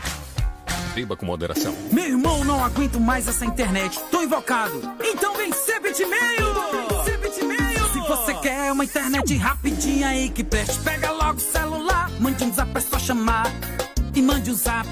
[0.98, 1.72] Beba com moderação.
[1.92, 4.00] Meu irmão, não aguento mais essa internet.
[4.10, 4.82] Tô invocado.
[5.00, 7.04] Então vem ser bitmail.
[7.04, 7.88] Ser bitmail.
[7.92, 12.10] Se você quer uma internet rapidinha aí que preste, pega logo o celular.
[12.18, 13.46] Mande um zap, é só chamar.
[14.12, 14.88] E mande o um zap,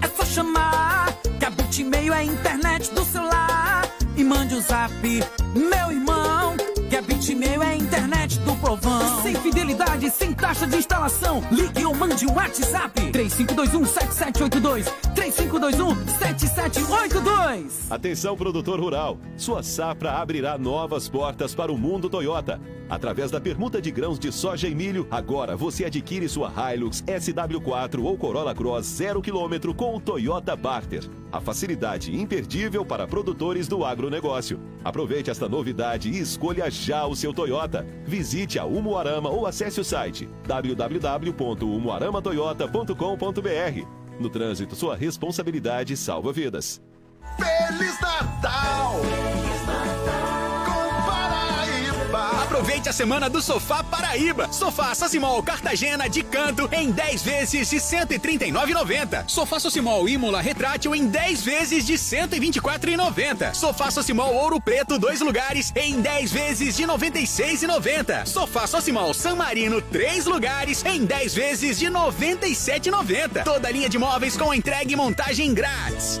[0.00, 1.12] é só chamar.
[1.40, 3.90] Que a bitmail é a internet do celular.
[4.16, 6.56] E mande o um zap, meu irmão.
[6.88, 9.20] Que a bitmail é a internet do povão.
[9.24, 11.42] Sem fidelidade, sem taxa de instalação.
[11.50, 12.98] Ligue mande um WhatsApp.
[13.12, 14.86] 3521-7782.
[15.14, 17.90] 3521-7782.
[17.90, 19.18] Atenção, produtor rural.
[19.36, 22.58] Sua safra abrirá novas portas para o mundo Toyota.
[22.88, 28.02] Através da permuta de grãos de soja e milho, agora você adquire sua Hilux SW4
[28.02, 31.06] ou Corolla Cross 0 km com o Toyota Barter.
[31.30, 34.58] A facilidade imperdível para produtores do agronegócio.
[34.82, 37.86] Aproveite esta novidade e escolha já o seu Toyota.
[38.04, 41.89] Visite a Umuarama ou acesse o site www.umuaramatoyota.com.br.
[44.18, 46.80] No trânsito, sua responsabilidade salva vidas.
[47.36, 49.00] Feliz Natal!
[49.00, 50.49] Feliz Natal!
[52.20, 54.52] Aproveite a semana do Sofá Paraíba.
[54.52, 59.24] Sofá Sossimol Cartagena de canto em 10 vezes de R$ 139,90.
[59.26, 63.54] Sofá Sossimol Imola Retrátil em 10 vezes de R$ 124,90.
[63.54, 68.26] Sofá Sossimol Ouro Preto dois lugares em 10 vezes de R$ 96,90.
[68.26, 73.44] Sofá Sossimol San Marino três lugares em 10 vezes de R$ 97,90.
[73.44, 76.20] Toda linha de móveis com entrega e montagem grátis.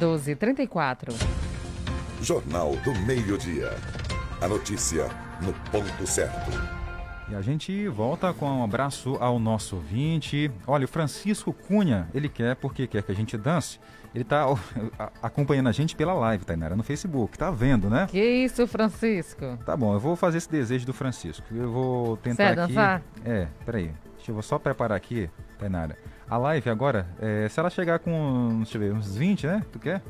[0.00, 1.14] 12 34
[2.22, 3.70] Jornal do Meio-Dia.
[4.40, 5.06] A notícia
[5.42, 6.50] no ponto certo.
[7.28, 10.50] E a gente volta com um abraço ao nosso ouvinte.
[10.66, 13.78] Olha, o Francisco Cunha, ele quer, porque quer que a gente dance.
[14.14, 14.46] Ele está
[15.22, 17.36] acompanhando a gente pela live, Tainara, no Facebook.
[17.36, 18.06] Tá vendo, né?
[18.10, 19.58] Que isso, Francisco?
[19.66, 21.44] Tá bom, eu vou fazer esse desejo do Francisco.
[21.52, 22.72] Eu vou tentar Quer aqui.
[22.72, 23.02] dançar?
[23.22, 23.92] É, peraí.
[24.16, 25.96] Deixa eu só preparar aqui, Tainara.
[26.30, 29.64] A live agora, é, se ela chegar com, deixa eu ver, uns 20, né?
[29.72, 30.00] Tu quer?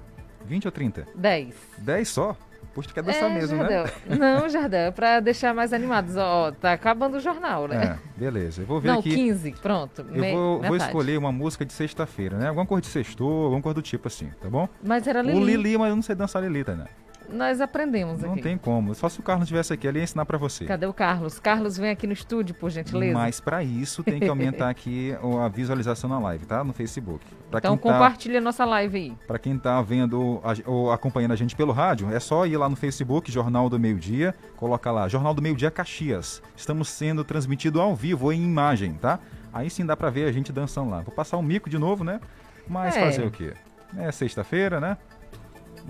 [0.44, 1.06] 20 ou 30?
[1.14, 1.54] 10.
[1.78, 2.36] 10 só?
[2.74, 3.84] Poxa, tu quer dançar é, mesmo, Jardel.
[3.84, 4.16] né?
[4.16, 6.16] Não, Jardel, pra deixar mais animados.
[6.16, 7.98] Ó, tá acabando o jornal, né?
[8.16, 8.62] É, beleza.
[8.62, 9.14] Eu vou ver Não, aqui.
[9.14, 10.02] 15, pronto.
[10.02, 12.48] Eu me- vou, vou escolher uma música de sexta-feira, né?
[12.48, 14.68] Alguma coisa de sextou, alguma coisa do tipo assim, tá bom?
[14.84, 15.36] Mas era Lili.
[15.36, 16.86] O Lili, mas eu não sei dançar Lili, Tainá.
[17.32, 18.42] Nós aprendemos Não aqui.
[18.42, 18.94] tem como.
[18.94, 20.64] Só se o Carlos estivesse aqui, ele ia ensinar pra você.
[20.64, 21.38] Cadê o Carlos?
[21.38, 23.14] Carlos, vem aqui no estúdio, por gentileza.
[23.16, 26.62] Mas pra isso tem que aumentar aqui o- a visualização na live, tá?
[26.64, 27.24] No Facebook.
[27.50, 29.16] Pra então tá- compartilha a nossa live aí.
[29.26, 32.68] Para quem está vendo a- ou acompanhando a gente pelo rádio, é só ir lá
[32.68, 36.42] no Facebook, Jornal do Meio Dia, colocar lá, Jornal do Meio Dia Caxias.
[36.56, 39.18] Estamos sendo transmitido ao vivo em imagem, tá?
[39.52, 41.00] Aí sim dá para ver a gente dançando lá.
[41.00, 42.20] Vou passar um mico de novo, né?
[42.68, 43.00] Mas É.
[43.00, 43.52] fazer o quê?
[43.96, 44.96] É sexta-feira, né?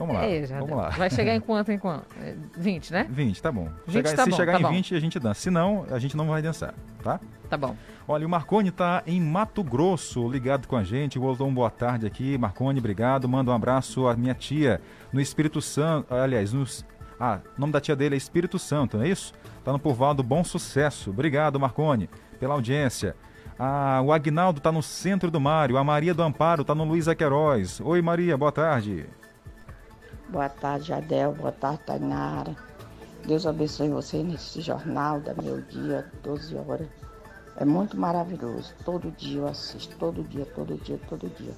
[0.01, 0.89] Vamos lá, É, vamos lá.
[0.89, 2.07] Vai chegar em quanto, em quanto?
[2.23, 3.07] É, 20, né?
[3.11, 3.69] 20, tá bom.
[3.87, 4.71] 20 Chegar- tá se bom, chegar tá em bom.
[4.71, 5.41] 20, a gente dança.
[5.43, 7.21] Se não, a gente não vai dançar, tá?
[7.51, 7.77] Tá bom.
[8.09, 11.19] Olha, o Marcone tá em Mato Grosso, ligado com a gente.
[11.19, 12.39] Dar uma boa tarde aqui.
[12.39, 13.29] Marcone, obrigado.
[13.29, 14.81] Manda um abraço à minha tia
[15.13, 16.15] no Espírito Santo.
[16.15, 16.83] Aliás, nos...
[17.21, 19.35] Ah, o nome da tia dele é Espírito Santo, não é isso?
[19.63, 21.11] Tá no Povoado do Bom Sucesso.
[21.11, 22.09] Obrigado, Marcone,
[22.39, 23.15] pela audiência.
[23.59, 25.77] Ah, o Agnaldo tá no centro do Mário.
[25.77, 27.79] A Maria do Amparo tá no Luiz Queiroz.
[27.83, 29.05] Oi, Maria, boa tarde.
[30.31, 31.33] Boa tarde, Jadel.
[31.33, 32.55] Boa tarde, Tainara.
[33.27, 36.89] Deus abençoe você nesse jornal da Meu Dia, 12 horas.
[37.57, 38.73] É muito maravilhoso.
[38.85, 41.53] Todo dia eu assisto, todo dia, todo dia, todo dia.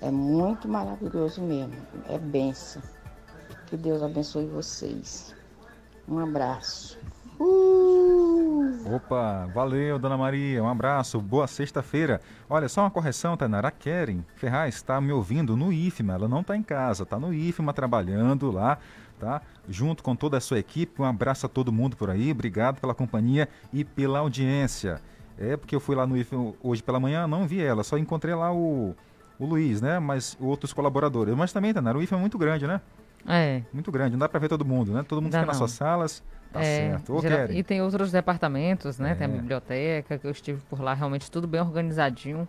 [0.00, 1.74] É muito maravilhoso mesmo.
[2.08, 2.80] É benção.
[3.66, 5.34] Que Deus abençoe vocês.
[6.08, 6.96] Um abraço.
[7.38, 8.94] Uh!
[8.94, 10.62] Opa, valeu, dona Maria.
[10.62, 12.20] Um abraço, boa sexta-feira.
[12.48, 13.68] Olha, só uma correção, Tainara.
[13.68, 16.14] A Keren Ferraz está me ouvindo no IFMA.
[16.14, 18.78] Ela não está em casa, está no IFMA trabalhando lá,
[19.18, 19.42] tá?
[19.68, 21.02] Junto com toda a sua equipe.
[21.02, 22.30] Um abraço a todo mundo por aí.
[22.30, 25.00] Obrigado pela companhia e pela audiência.
[25.38, 28.34] É porque eu fui lá no IFMA hoje pela manhã, não vi ela, só encontrei
[28.34, 28.94] lá o,
[29.38, 29.98] o Luiz, né?
[29.98, 31.34] Mas outros colaboradores.
[31.34, 32.80] Mas também, Tainara, o IFMA é muito grande, né?
[33.26, 33.62] É.
[33.72, 35.02] Muito grande, não dá para ver todo mundo, né?
[35.02, 35.66] Todo mundo Dá fica nas não.
[35.66, 36.22] suas salas.
[36.52, 37.14] Tá É, certo.
[37.14, 39.14] Ô, geral- e tem outros departamentos, né?
[39.14, 39.32] Tem a É.
[39.32, 42.48] biblioteca, que eu estive por lá, realmente tudo bem organizadinho.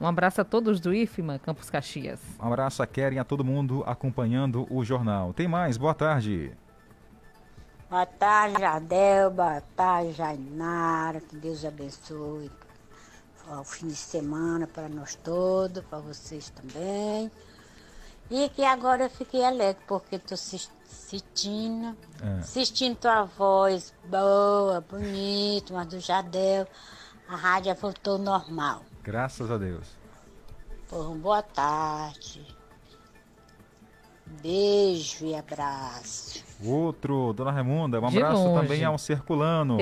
[0.00, 2.20] Um abraço a todos do IFMA, Campos Caxias.
[2.40, 5.32] Um abraço a Keren e a todo mundo acompanhando o jornal.
[5.32, 6.52] Tem mais, boa tarde.
[7.90, 9.30] Boa tarde, Jardel.
[9.30, 11.20] Boa tarde, Jainara.
[11.20, 12.50] Que Deus abençoe
[13.50, 17.30] o fim de semana para nós todos, para vocês também.
[18.30, 20.36] E que agora eu fiquei alegre, porque estou
[20.90, 22.38] assistindo, É.
[22.38, 26.66] assistindo tua voz boa, bonita, mas do Jardel.
[27.28, 28.82] A rádio voltou normal.
[29.02, 29.86] Graças a Deus.
[30.88, 32.46] Porra, boa tarde.
[34.42, 36.44] Beijo e abraço.
[36.64, 38.60] Outro, Dona Raimunda, um De abraço longe.
[38.62, 39.76] também ao Circulano.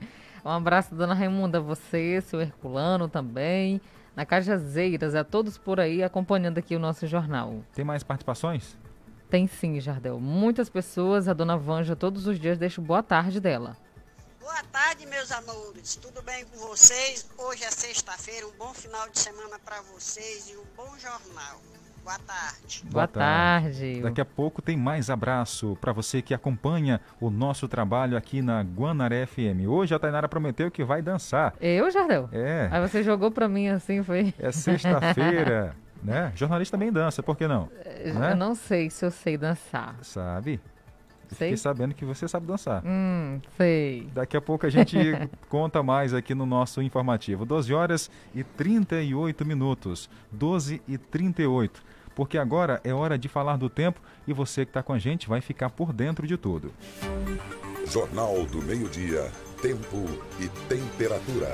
[0.44, 3.80] um abraço, dona Raimunda, você, seu Herculano também,
[4.14, 7.60] na Cajazeiras, a todos por aí acompanhando aqui o nosso jornal.
[7.74, 8.76] Tem mais participações?
[9.28, 10.20] Tem sim, Jardel.
[10.20, 13.76] Muitas pessoas, a dona Vanja todos os dias deixa boa tarde dela.
[14.40, 15.96] Boa tarde, meus amores.
[15.96, 17.28] Tudo bem com vocês?
[17.36, 18.46] Hoje é sexta-feira.
[18.46, 21.60] Um bom final de semana para vocês e um bom jornal.
[22.04, 22.84] Boa tarde.
[22.84, 24.00] Boa tarde.
[24.00, 28.62] Daqui a pouco tem mais abraço para você que acompanha o nosso trabalho aqui na
[28.62, 29.66] Guanaré FM.
[29.66, 31.52] Hoje a Tainara prometeu que vai dançar.
[31.60, 32.28] Eu, Jardel?
[32.30, 32.68] É.
[32.70, 34.32] Aí você jogou pra mim assim, foi?
[34.38, 35.74] É sexta-feira,
[36.06, 36.32] né?
[36.34, 37.68] Jornalista também dança, por que não?
[37.84, 38.32] Né?
[38.32, 39.96] Eu não sei se eu sei dançar.
[40.02, 40.60] Sabe?
[41.28, 41.48] Sei.
[41.48, 42.82] Fiquei sabendo que você sabe dançar.
[42.86, 44.08] Hum, sei.
[44.14, 44.96] Daqui a pouco a gente
[45.50, 47.44] conta mais aqui no nosso informativo.
[47.44, 50.08] 12 horas e 38 minutos.
[50.30, 51.82] 12 e 38.
[52.14, 55.28] Porque agora é hora de falar do tempo e você que está com a gente
[55.28, 56.72] vai ficar por dentro de tudo.
[57.86, 59.30] Jornal do Meio-Dia.
[59.60, 60.04] Tempo
[60.38, 61.48] e temperatura.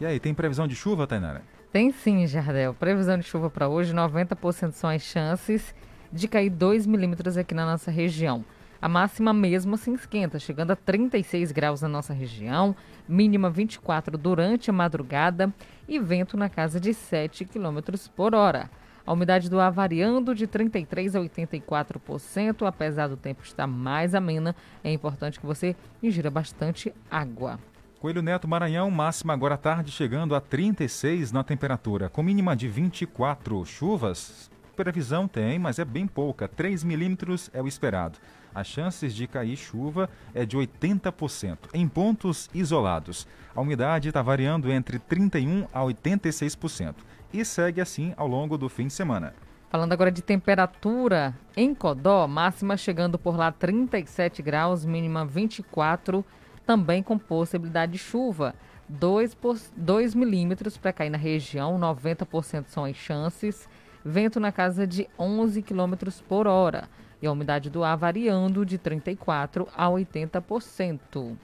[0.00, 1.42] E aí, tem previsão de chuva, Tainara?
[1.76, 2.72] Tem sim, Jardel.
[2.72, 5.74] Previsão de chuva para hoje, 90% são as chances
[6.10, 8.42] de cair 2 milímetros aqui na nossa região.
[8.80, 12.74] A máxima mesmo assim esquenta, chegando a 36 graus na nossa região,
[13.06, 15.52] mínima 24 durante a madrugada
[15.86, 18.70] e vento na casa de 7 quilômetros por hora.
[19.04, 24.56] A umidade do ar variando de 33% a 84%, apesar do tempo estar mais amena,
[24.82, 27.60] é importante que você ingira bastante água.
[27.98, 32.68] Coelho Neto Maranhão, máxima agora à tarde, chegando a 36 na temperatura, com mínima de
[32.68, 33.64] 24.
[33.64, 38.18] Chuvas, previsão tem, mas é bem pouca, 3 milímetros é o esperado.
[38.54, 43.26] As chances de cair chuva é de 80%, em pontos isolados.
[43.54, 46.96] A umidade está variando entre 31% a 86%,
[47.32, 49.34] e segue assim ao longo do fim de semana.
[49.70, 56.24] Falando agora de temperatura, em Codó, máxima chegando por lá 37 graus, mínima 24,
[56.66, 58.54] também com possibilidade de chuva.
[58.88, 63.68] 2, milímetros para cair na região, 90% são as chances.
[64.04, 66.88] Vento na casa de 11 quilômetros por hora.
[67.20, 71.36] E a umidade do ar variando de 34% a 80%.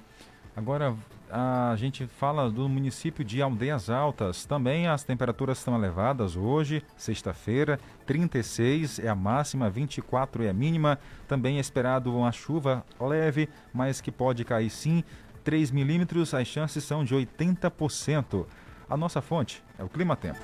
[0.54, 0.94] Agora
[1.34, 4.44] a gente fala do município de Aldeias Altas.
[4.44, 10.98] Também as temperaturas estão elevadas hoje, sexta-feira, 36 é a máxima, 24 é a mínima.
[11.26, 15.02] Também é esperado uma chuva leve, mas que pode cair sim.
[15.42, 18.44] 3 milímetros, as chances são de 80%.
[18.88, 20.38] A nossa fonte é o Clima Tempo.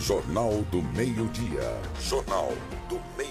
[0.00, 1.80] Jornal do Meio-Dia.
[2.00, 2.52] Jornal
[2.88, 3.27] do Meio-Dia.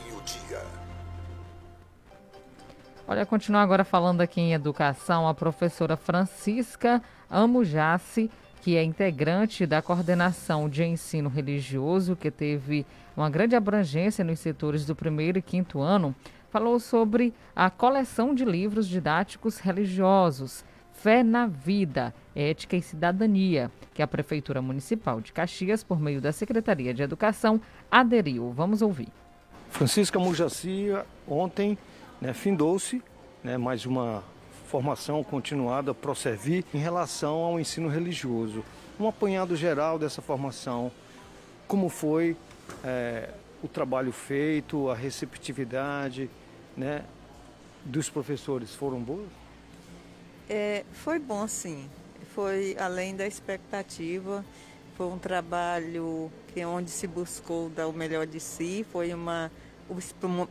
[3.09, 8.29] Olha, continuar agora falando aqui em educação, a professora Francisca Amujassi,
[8.61, 12.85] que é integrante da coordenação de ensino religioso, que teve
[13.15, 16.13] uma grande abrangência nos setores do primeiro e quinto ano,
[16.49, 24.01] falou sobre a coleção de livros didáticos religiosos, Fé na Vida, Ética e Cidadania, que
[24.01, 28.51] a Prefeitura Municipal de Caxias, por meio da Secretaria de Educação, aderiu.
[28.51, 29.07] Vamos ouvir.
[29.69, 30.87] Francisca Mujaci,
[31.25, 31.77] ontem,
[32.19, 33.01] né, findou-se
[33.43, 34.23] né, mais uma
[34.67, 38.63] formação continuada para servir em relação ao ensino religioso.
[38.99, 40.91] Um apanhado geral dessa formação,
[41.67, 42.35] como foi
[42.83, 43.29] é,
[43.63, 46.29] o trabalho feito, a receptividade,
[46.75, 47.03] né,
[47.85, 49.27] dos professores foram boas?
[50.49, 51.89] É, foi bom, sim.
[52.33, 54.43] Foi além da expectativa.
[54.95, 58.85] Foi um trabalho que onde se buscou dar o melhor de si.
[58.91, 59.51] Foi uma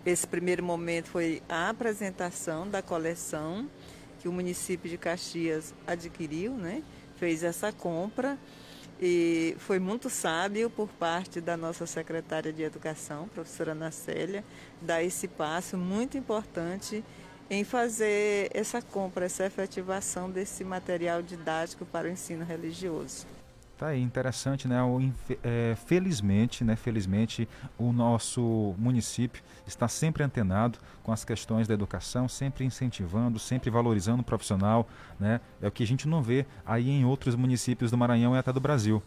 [0.04, 3.68] esse primeiro momento foi a apresentação da coleção
[4.20, 6.82] que o município de Caxias adquiriu, né?
[7.16, 8.38] Fez essa compra
[9.00, 14.42] e foi muito sábio por parte da nossa secretária de Educação, professora Ana Célia,
[14.80, 17.04] dar esse passo muito importante
[17.48, 23.35] em fazer essa compra, essa efetivação desse material didático para o ensino religioso.
[23.78, 24.82] Tá aí, interessante, né?
[24.82, 24.98] O,
[25.44, 26.76] é, felizmente, né?
[26.76, 27.46] Felizmente,
[27.76, 34.22] o nosso município está sempre antenado com as questões da educação, sempre incentivando, sempre valorizando
[34.22, 34.88] o profissional,
[35.20, 35.42] né?
[35.60, 38.50] É o que a gente não vê aí em outros municípios do Maranhão e até
[38.50, 39.02] do Brasil.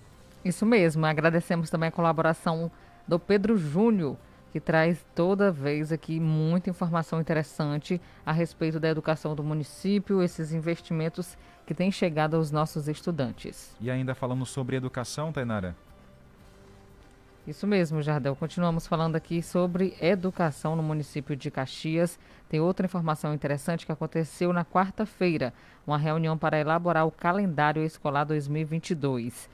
[0.46, 1.04] Isso mesmo.
[1.04, 2.72] Agradecemos também a colaboração
[3.08, 4.18] do Pedro Júnior,
[4.52, 10.52] que traz toda vez aqui muita informação interessante a respeito da educação do município, esses
[10.52, 13.76] investimentos que têm chegado aos nossos estudantes.
[13.80, 15.76] E ainda falando sobre educação, Tainara?
[17.50, 18.36] Isso mesmo, Jardel.
[18.36, 22.20] Continuamos falando aqui sobre educação no município de Caxias.
[22.48, 25.54] Tem outra informação interessante que aconteceu na quarta-feira,
[25.86, 29.50] uma reunião para elaborar o calendário escolar 2022.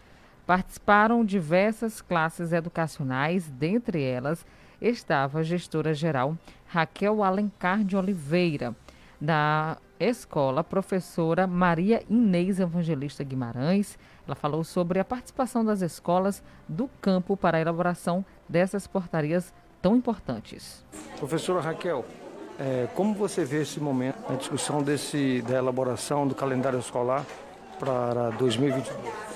[0.45, 4.45] Participaram diversas classes educacionais, dentre elas
[4.81, 8.75] estava a gestora geral Raquel Alencar de Oliveira,
[9.19, 13.97] da escola, professora Maria Inês Evangelista Guimarães.
[14.27, 19.95] Ela falou sobre a participação das escolas do campo para a elaboração dessas portarias tão
[19.95, 20.83] importantes.
[21.17, 22.05] Professora Raquel,
[22.59, 27.25] é, como você vê esse momento, a discussão desse, da elaboração do calendário escolar
[27.79, 29.35] para 2022?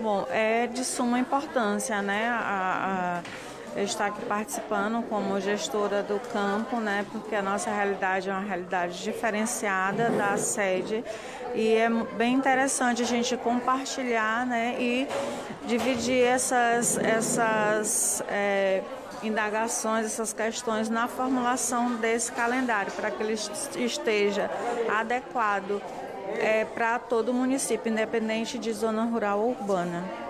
[0.00, 2.28] Bom, é de suma importância, né?
[2.28, 3.47] A, a
[3.82, 9.02] estar aqui participando como gestora do campo, né, porque a nossa realidade é uma realidade
[9.02, 11.04] diferenciada da sede
[11.54, 15.08] e é bem interessante a gente compartilhar né, e
[15.66, 18.82] dividir essas, essas é,
[19.22, 23.34] indagações, essas questões na formulação desse calendário, para que ele
[23.76, 24.50] esteja
[24.88, 25.80] adequado
[26.38, 30.27] é, para todo o município, independente de zona rural ou urbana.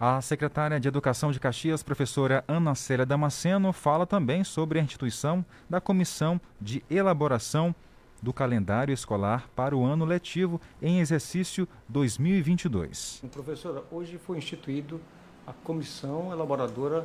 [0.00, 5.44] A secretária de Educação de Caxias, professora Ana Célia Damasceno, fala também sobre a instituição
[5.68, 7.74] da Comissão de Elaboração
[8.22, 13.24] do Calendário Escolar para o ano letivo em exercício 2022.
[13.32, 15.00] Professora, hoje foi instituído
[15.44, 17.04] a comissão elaboradora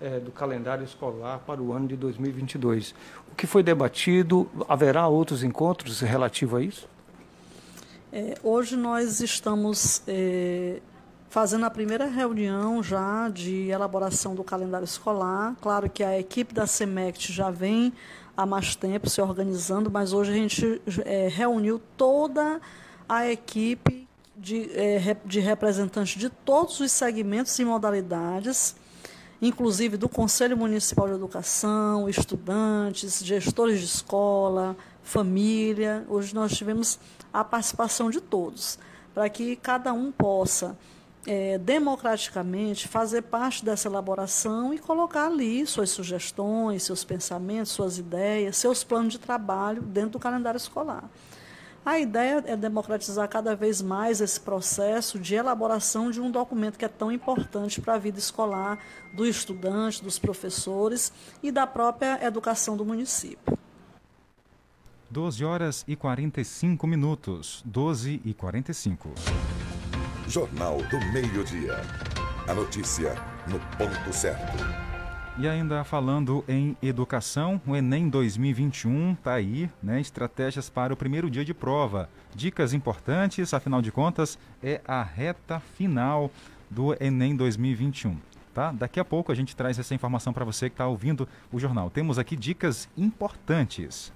[0.00, 2.92] é, do calendário escolar para o ano de 2022.
[3.30, 4.50] O que foi debatido?
[4.68, 6.88] Haverá outros encontros relativos a isso?
[8.12, 10.80] É, hoje nós estamos é,
[11.32, 15.56] fazendo a primeira reunião já de elaboração do calendário escolar.
[15.62, 17.90] Claro que a equipe da SEMECT já vem
[18.36, 22.60] há mais tempo se organizando, mas hoje a gente é, reuniu toda
[23.08, 24.06] a equipe
[24.36, 28.76] de, é, de representantes de todos os segmentos e modalidades,
[29.40, 36.04] inclusive do Conselho Municipal de Educação, estudantes, gestores de escola, família.
[36.10, 36.98] Hoje nós tivemos
[37.32, 38.78] a participação de todos,
[39.14, 40.76] para que cada um possa
[41.26, 48.56] é, democraticamente fazer parte dessa elaboração e colocar ali suas sugestões, seus pensamentos, suas ideias,
[48.56, 51.08] seus planos de trabalho dentro do calendário escolar.
[51.84, 56.84] A ideia é democratizar cada vez mais esse processo de elaboração de um documento que
[56.84, 58.78] é tão importante para a vida escolar
[59.16, 61.12] do estudante, dos professores
[61.42, 63.58] e da própria educação do município.
[65.10, 67.62] 12 horas e 45 minutos.
[67.66, 69.10] 12 e 45.
[70.32, 71.76] Jornal do Meio-Dia.
[72.48, 73.14] A notícia
[73.46, 74.56] no ponto certo.
[75.38, 80.00] E ainda falando em educação, o Enem 2021 está aí, né?
[80.00, 82.08] Estratégias para o primeiro dia de prova.
[82.34, 86.30] Dicas importantes, afinal de contas, é a reta final
[86.70, 88.16] do Enem 2021.
[88.54, 88.72] Tá?
[88.72, 91.90] Daqui a pouco a gente traz essa informação para você que está ouvindo o jornal.
[91.90, 94.10] Temos aqui dicas importantes.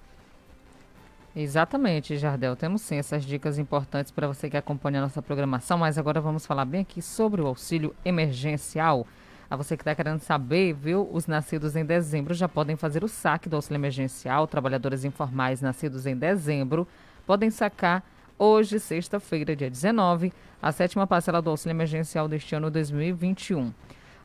[1.39, 2.57] Exatamente, Jardel.
[2.57, 6.47] Temos sim essas dicas importantes para você que acompanha a nossa programação, mas agora vamos
[6.47, 9.07] falar bem aqui sobre o auxílio emergencial.
[9.51, 11.07] A você que está querendo saber, viu?
[11.12, 14.47] Os nascidos em dezembro já podem fazer o saque do auxílio emergencial.
[14.47, 16.89] Trabalhadores informais nascidos em dezembro
[17.26, 18.03] podem sacar
[18.39, 20.32] hoje, sexta-feira, dia 19,
[20.62, 23.74] a sétima parcela do auxílio emergencial deste ano 2021.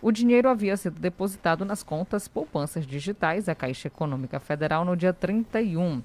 [0.02, 5.12] O dinheiro havia sido depositado nas contas poupanças digitais da Caixa Econômica Federal no dia
[5.12, 6.02] 31.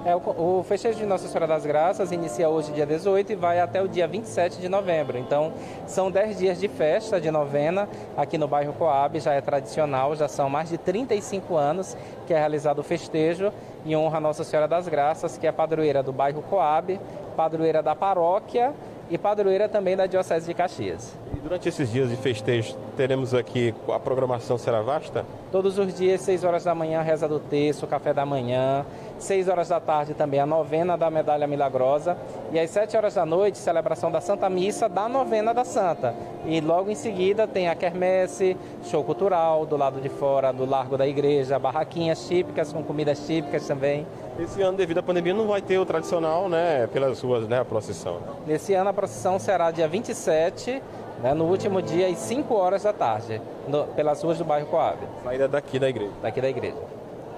[0.06, 3.60] É, o, o festejo de Nossa Senhora das Graças inicia hoje, dia 18, e vai
[3.60, 5.18] até o dia 27 de novembro.
[5.18, 5.54] Então,
[5.86, 10.28] são 10 dias de festa, de novena, aqui no bairro Coab, já é tradicional, já
[10.28, 13.52] são mais de 35 anos que é realizado o festejo
[13.86, 17.00] em honra a Nossa Senhora das Graças, que é padroeira do bairro Coab,
[17.36, 18.74] padroeira da paróquia
[19.10, 21.16] e padroeira também da Diocese de Caxias.
[21.34, 25.26] E durante esses dias de festejo, teremos aqui, a programação será vasta?
[25.52, 28.86] Todos os dias, 6 horas da manhã, reza do terço, café da manhã.
[29.20, 32.18] 6 horas da tarde também a novena da Medalha Milagrosa.
[32.52, 36.14] E às 7 horas da noite, celebração da Santa Missa da novena da Santa.
[36.46, 40.98] E logo em seguida tem a quermesse, show cultural do lado de fora, do Largo
[40.98, 44.06] da Igreja, barraquinhas típicas com comidas típicas também.
[44.40, 47.66] Esse ano, devido à pandemia, não vai ter o tradicional, né, pelas ruas, né, a
[47.66, 48.20] procissão.
[48.46, 50.82] Nesse ano a procissão será dia 27,
[51.24, 55.00] né, no último dia, às 5 horas da tarde, no, pelas ruas do bairro Coab.
[55.24, 56.12] Saída daqui da igreja.
[56.22, 56.97] Daqui da igreja.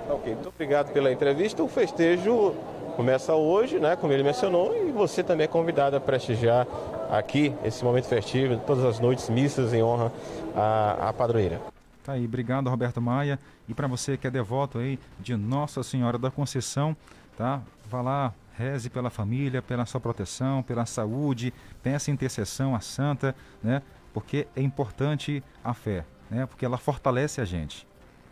[0.10, 1.62] Ok, muito obrigado pela entrevista.
[1.62, 2.56] O festejo
[2.96, 6.66] começa hoje, né, como ele mencionou, e você também é convidado a prestigiar
[7.12, 10.12] aqui esse momento festivo, todas as noites, missas em honra
[10.56, 11.62] à, à padroeira.
[12.04, 13.40] Tá aí, obrigado Roberto Maia.
[13.68, 16.98] E para você que é devoto aí de Nossa Senhora da Conceição,
[17.38, 17.62] tá?
[17.88, 21.54] Vá lá, reze pela família, pela sua proteção, pela saúde,
[21.84, 23.84] peça intercessão à santa, né?
[24.12, 26.48] Porque é importante a fé, né?
[26.48, 27.88] Porque ela fortalece a gente.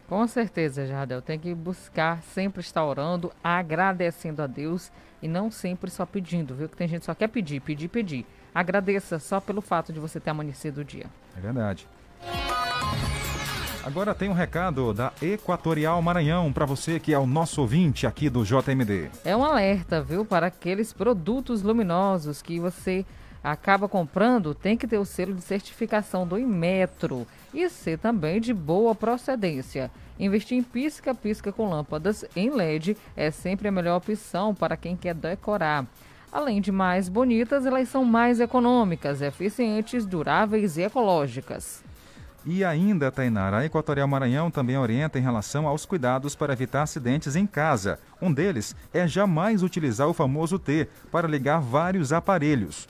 [0.07, 1.21] Com certeza, Jardel.
[1.21, 4.91] Tem que buscar sempre estar orando, agradecendo a Deus
[5.21, 6.69] e não sempre só pedindo, viu?
[6.69, 8.25] Que tem gente que só quer pedir, pedir, pedir.
[8.55, 11.07] Agradeça só pelo fato de você ter amanhecido o dia.
[11.35, 11.87] É verdade.
[13.83, 18.29] Agora tem um recado da Equatorial Maranhão para você que é o nosso ouvinte aqui
[18.29, 19.09] do JMD.
[19.23, 23.05] É um alerta, viu, para aqueles produtos luminosos que você
[23.43, 28.53] acaba comprando, tem que ter o selo de certificação do Inmetro e ser também de
[28.53, 29.91] boa procedência.
[30.19, 35.13] Investir em pisca-pisca com lâmpadas em LED é sempre a melhor opção para quem quer
[35.13, 35.85] decorar.
[36.31, 41.83] Além de mais bonitas, elas são mais econômicas, eficientes, duráveis e ecológicas.
[42.45, 47.35] E ainda, Tainara, a Equatorial Maranhão também orienta em relação aos cuidados para evitar acidentes
[47.35, 47.99] em casa.
[48.21, 52.87] Um deles é jamais utilizar o famoso T para ligar vários aparelhos.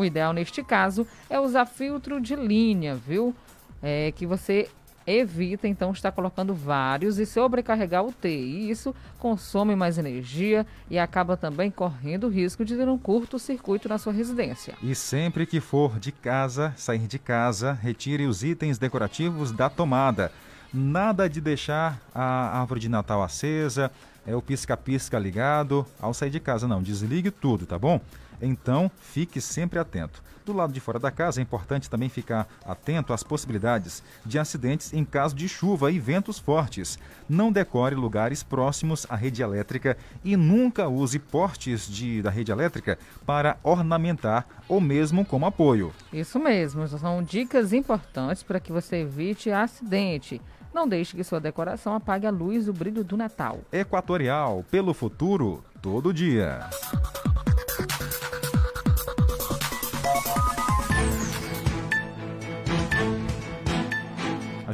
[0.00, 3.34] O ideal neste caso é usar filtro de linha, viu?
[3.82, 4.66] É que você
[5.06, 8.30] evita então estar colocando vários e sobrecarregar o T.
[8.30, 13.90] E isso consome mais energia e acaba também correndo o risco de ter um curto-circuito
[13.90, 14.72] na sua residência.
[14.82, 20.32] E sempre que for de casa, sair de casa, retire os itens decorativos da tomada.
[20.72, 23.90] Nada de deixar a árvore de Natal acesa,
[24.26, 26.82] é o pisca-pisca ligado ao sair de casa, não.
[26.82, 28.00] Desligue tudo, tá bom?
[28.40, 30.22] Então, fique sempre atento.
[30.44, 34.92] Do lado de fora da casa é importante também ficar atento às possibilidades de acidentes
[34.92, 36.98] em caso de chuva e ventos fortes.
[37.28, 42.98] Não decore lugares próximos à rede elétrica e nunca use portes de, da rede elétrica
[43.26, 45.92] para ornamentar ou mesmo como apoio.
[46.12, 50.40] Isso mesmo, são dicas importantes para que você evite acidente.
[50.72, 53.60] Não deixe que sua decoração apague a luz e o brilho do Natal.
[53.72, 56.68] Equatorial, pelo futuro, todo dia.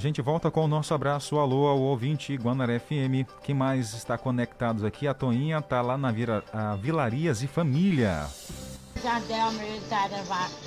[0.07, 3.29] Gente volta com o nosso abraço alô ao ouvinte Guanaré FM.
[3.43, 5.09] Quem mais está conectados aqui?
[5.09, 8.27] A Toinha está lá na Vira, a Vilarias e Família.
[9.03, 9.81] Jardel, meu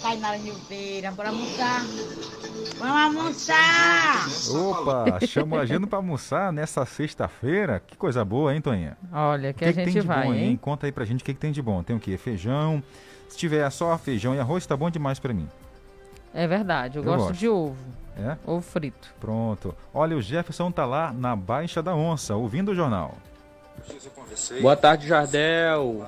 [0.02, 1.82] Tainara Ribeira, bora almoçar.
[2.78, 4.28] Vamos almoçar!
[4.56, 7.82] Opa, chama a gente para almoçar nessa sexta-feira.
[7.86, 8.98] Que coisa boa, hein, Toinha?
[9.12, 10.60] Olha, que, que a gente que tem de vai, bom, hein?
[10.62, 11.82] Conta aí pra gente o que, que tem de bom.
[11.82, 12.18] Tem o quê?
[12.18, 12.84] Feijão.
[13.28, 15.48] Se tiver só feijão e arroz, tá bom demais para mim.
[16.34, 17.40] É verdade, eu, Eu gosto, gosto.
[17.40, 17.78] de ovo.
[18.20, 18.38] É?
[18.46, 19.14] Ovo frito.
[19.20, 19.74] Pronto.
[19.94, 23.16] Olha, o Jefferson tá lá na Baixa da Onça, ouvindo o jornal.
[24.62, 26.06] Boa tarde, Jardel.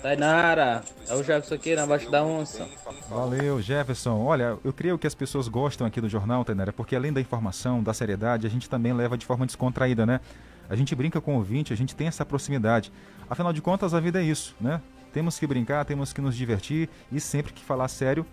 [0.00, 2.68] Tainara, é o Jefferson aqui na Baixa da Onça.
[3.08, 4.22] Valeu, Jefferson.
[4.22, 7.82] Olha, eu creio que as pessoas gostam aqui do jornal, Tainara, porque além da informação,
[7.82, 10.20] da seriedade, a gente também leva de forma descontraída, né?
[10.68, 12.92] A gente brinca com o ouvinte, a gente tem essa proximidade.
[13.28, 14.80] Afinal de contas, a vida é isso, né?
[15.12, 18.26] Temos que brincar, temos que nos divertir e sempre que falar sério,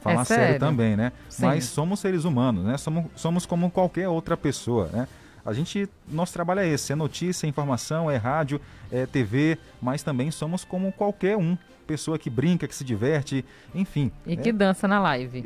[0.00, 0.44] falar É sério.
[0.44, 0.60] sério.
[0.60, 1.12] também, né?
[1.28, 1.46] Sim.
[1.46, 2.76] Mas somos seres humanos, né?
[2.76, 5.08] Somos, somos como qualquer outra pessoa, né?
[5.44, 8.60] A gente, nosso trabalho é esse, é notícia, é informação, é rádio,
[8.92, 11.56] é TV, mas também somos como qualquer um.
[11.88, 13.42] Pessoa que brinca, que se diverte,
[13.74, 14.12] enfim.
[14.26, 15.42] E é, que dança na live.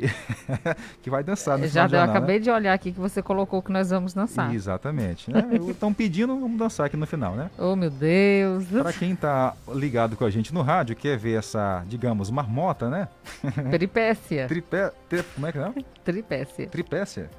[1.01, 2.43] que vai dançar no Já deu, eu jornal, acabei né?
[2.43, 4.53] de olhar aqui que você colocou que nós vamos dançar.
[4.53, 5.31] Exatamente.
[5.69, 7.49] Estão pedindo, vamos dançar aqui no final, né?
[7.57, 8.65] Oh, meu Deus.
[8.65, 13.07] Para quem tá ligado com a gente no rádio, quer ver essa, digamos, marmota, né?
[13.71, 14.45] Peripécia.
[14.45, 15.73] Tripé, tri- como é que é?
[16.03, 16.67] Tripécia.
[16.67, 17.29] Tripécia?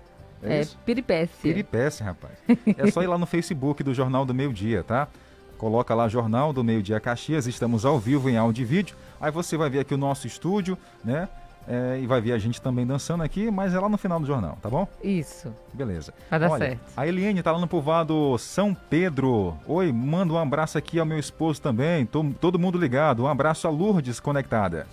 [0.43, 0.79] É, isso?
[0.85, 1.37] peripécia.
[1.43, 2.33] Peripécia, rapaz.
[2.79, 5.09] É só ir lá no Facebook do Jornal do Meio Dia, tá?
[5.65, 8.95] Coloca lá Jornal do Meio Dia Caxias, estamos ao vivo em áudio e vídeo.
[9.19, 11.27] Aí você vai ver aqui o nosso estúdio, né?
[11.67, 14.27] É, e vai ver a gente também dançando aqui, mas é lá no final do
[14.27, 14.87] jornal, tá bom?
[15.03, 15.51] Isso.
[15.73, 16.13] Beleza.
[16.29, 16.81] Vai dar Olha, certo.
[16.95, 19.55] A Eliane tá lá no povoado São Pedro.
[19.67, 22.05] Oi, manda um abraço aqui ao meu esposo também.
[22.05, 23.23] Tô, todo mundo ligado.
[23.23, 24.87] Um abraço a Lourdes conectada.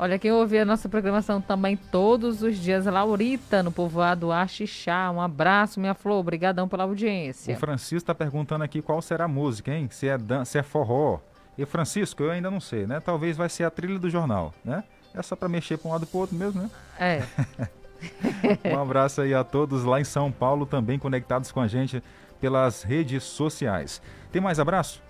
[0.00, 5.10] Olha, quem ouve a nossa programação também todos os dias, é Laurita, no povoado Axixá.
[5.10, 6.20] Um abraço, minha flor.
[6.20, 7.52] Obrigadão pela audiência.
[7.52, 9.88] O Francisco tá perguntando aqui qual será a música, hein?
[9.90, 11.18] Se é, dan se é forró.
[11.56, 13.00] E Francisco, eu ainda não sei, né?
[13.00, 14.84] Talvez vai ser a trilha do jornal, né?
[15.12, 16.70] É só para mexer para um lado e pro outro mesmo, né?
[16.96, 17.22] É.
[18.72, 22.00] um abraço aí a todos lá em São Paulo, também conectados com a gente
[22.40, 24.00] pelas redes sociais.
[24.30, 25.02] Tem mais abraço?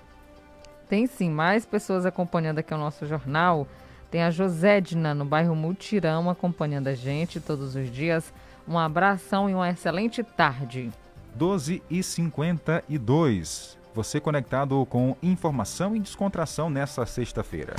[0.89, 3.68] Tem sim, mais pessoas acompanhando aqui o nosso jornal.
[4.11, 8.33] Tem a Josédina, no bairro Mutirão, acompanhando a gente todos os dias.
[8.67, 10.91] Um abração e uma excelente tarde.
[11.35, 13.77] 12 e 52.
[13.95, 17.75] Você conectado com informação e descontração nessa sexta-feira.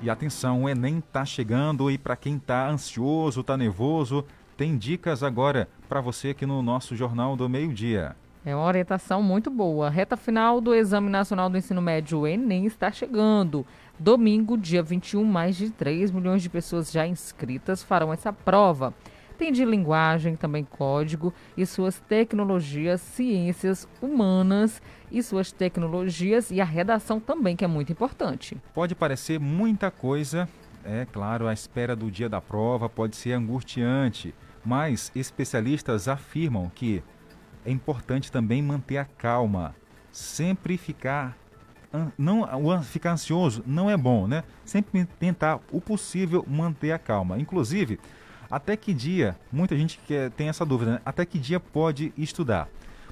[0.00, 4.24] E atenção, o Enem tá chegando e para quem tá ansioso, tá nervoso,
[4.56, 8.16] tem dicas agora para você aqui no nosso Jornal do Meio-Dia.
[8.44, 9.88] É uma orientação muito boa.
[9.88, 13.64] Reta final do Exame Nacional do Ensino Médio, Enem, está chegando.
[13.96, 18.92] Domingo, dia 21, mais de 3 milhões de pessoas já inscritas farão essa prova.
[19.38, 26.64] Tem de linguagem, também código e suas tecnologias, ciências humanas e suas tecnologias e a
[26.64, 28.56] redação também, que é muito importante.
[28.74, 30.48] Pode parecer muita coisa,
[30.84, 34.34] é claro, a espera do dia da prova pode ser angustiante,
[34.64, 37.02] mas especialistas afirmam que
[37.64, 39.74] é importante também manter a calma,
[40.10, 41.36] sempre ficar
[42.16, 44.44] não ficar ansioso não é bom, né?
[44.64, 47.38] Sempre tentar o possível manter a calma.
[47.38, 48.00] Inclusive,
[48.50, 51.00] até que dia, muita gente quer, tem essa dúvida, né?
[51.04, 52.68] até que dia pode estudar?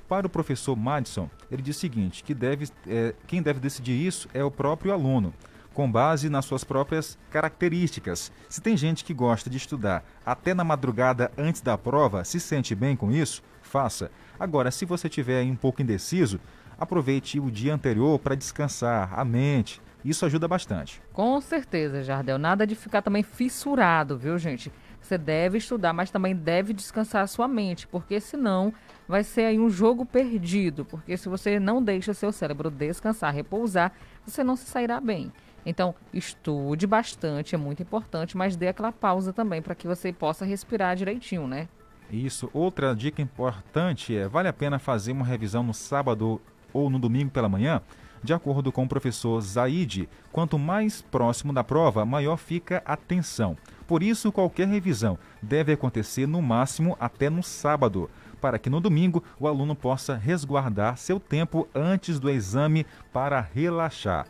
[0.08, 4.28] Para o professor Madison, ele diz o seguinte, que deve, é, quem deve decidir isso
[4.34, 5.32] é o próprio aluno,
[5.80, 8.30] com base nas suas próprias características.
[8.50, 12.74] Se tem gente que gosta de estudar até na madrugada antes da prova, se sente
[12.74, 14.10] bem com isso, faça.
[14.38, 16.38] Agora, se você estiver um pouco indeciso,
[16.78, 19.80] aproveite o dia anterior para descansar a mente.
[20.04, 21.00] Isso ajuda bastante.
[21.14, 22.36] Com certeza, Jardel.
[22.36, 24.70] Nada de ficar também fissurado, viu, gente?
[25.00, 28.72] Você deve estudar, mas também deve descansar a sua mente, porque senão
[29.08, 30.84] vai ser aí um jogo perdido.
[30.84, 33.92] Porque se você não deixa seu cérebro descansar, repousar,
[34.26, 35.32] você não se sairá bem.
[35.64, 40.44] Então, estude bastante, é muito importante, mas dê aquela pausa também para que você possa
[40.44, 41.68] respirar direitinho, né?
[42.10, 42.50] Isso.
[42.52, 46.40] Outra dica importante é: vale a pena fazer uma revisão no sábado
[46.72, 47.80] ou no domingo pela manhã?
[48.22, 53.56] De acordo com o professor Zaid, quanto mais próximo da prova, maior fica a tensão.
[53.86, 59.24] Por isso, qualquer revisão deve acontecer no máximo até no sábado, para que no domingo
[59.38, 64.26] o aluno possa resguardar seu tempo antes do exame para relaxar.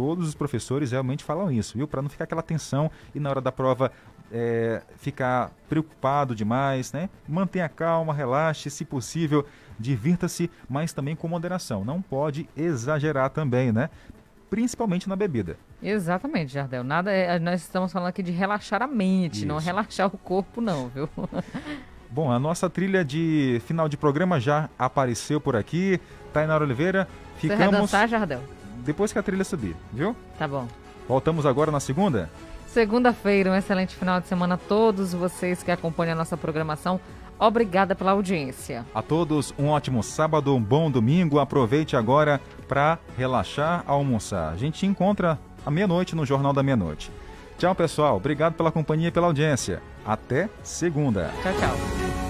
[0.00, 1.86] Todos os professores realmente falam isso, viu?
[1.86, 3.92] Para não ficar aquela tensão e na hora da prova
[4.32, 7.10] é, ficar preocupado demais, né?
[7.28, 9.44] Mantenha calma, relaxe, se possível,
[9.78, 11.84] divirta-se, mas também com moderação.
[11.84, 13.90] Não pode exagerar também, né?
[14.48, 15.58] Principalmente na bebida.
[15.82, 16.82] Exatamente, Jardel.
[16.82, 19.66] Nada, é, nós estamos falando aqui de relaxar a mente, não Isso.
[19.66, 21.10] relaxar o corpo, não, viu?
[22.10, 26.00] Bom, a nossa trilha de final de programa já apareceu por aqui.
[26.32, 27.06] Tainara Oliveira,
[27.38, 28.40] Você vai ficamos dançar, Jardel?
[28.84, 30.14] Depois que a trilha subir, viu?
[30.38, 30.66] Tá bom.
[31.08, 32.30] Voltamos agora na segunda?
[32.68, 37.00] Segunda-feira, um excelente final de semana a todos vocês que acompanham a nossa programação.
[37.38, 38.84] Obrigada pela audiência.
[38.94, 41.38] A todos um ótimo sábado, um bom domingo.
[41.38, 44.52] Aproveite agora para relaxar, almoçar.
[44.52, 47.10] A gente encontra à meia-noite no Jornal da Meia-Noite.
[47.58, 48.16] Tchau, pessoal.
[48.16, 49.82] Obrigado pela companhia e pela audiência.
[50.06, 51.30] Até segunda.
[51.42, 52.29] Tchau, tchau.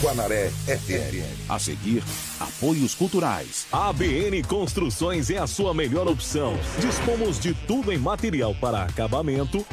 [0.00, 1.50] Guanaré FM.
[1.50, 2.02] A seguir,
[2.38, 3.66] apoios culturais.
[3.72, 6.56] ABN Construções é a sua melhor opção.
[6.80, 9.66] Dispomos de tudo em material para acabamento,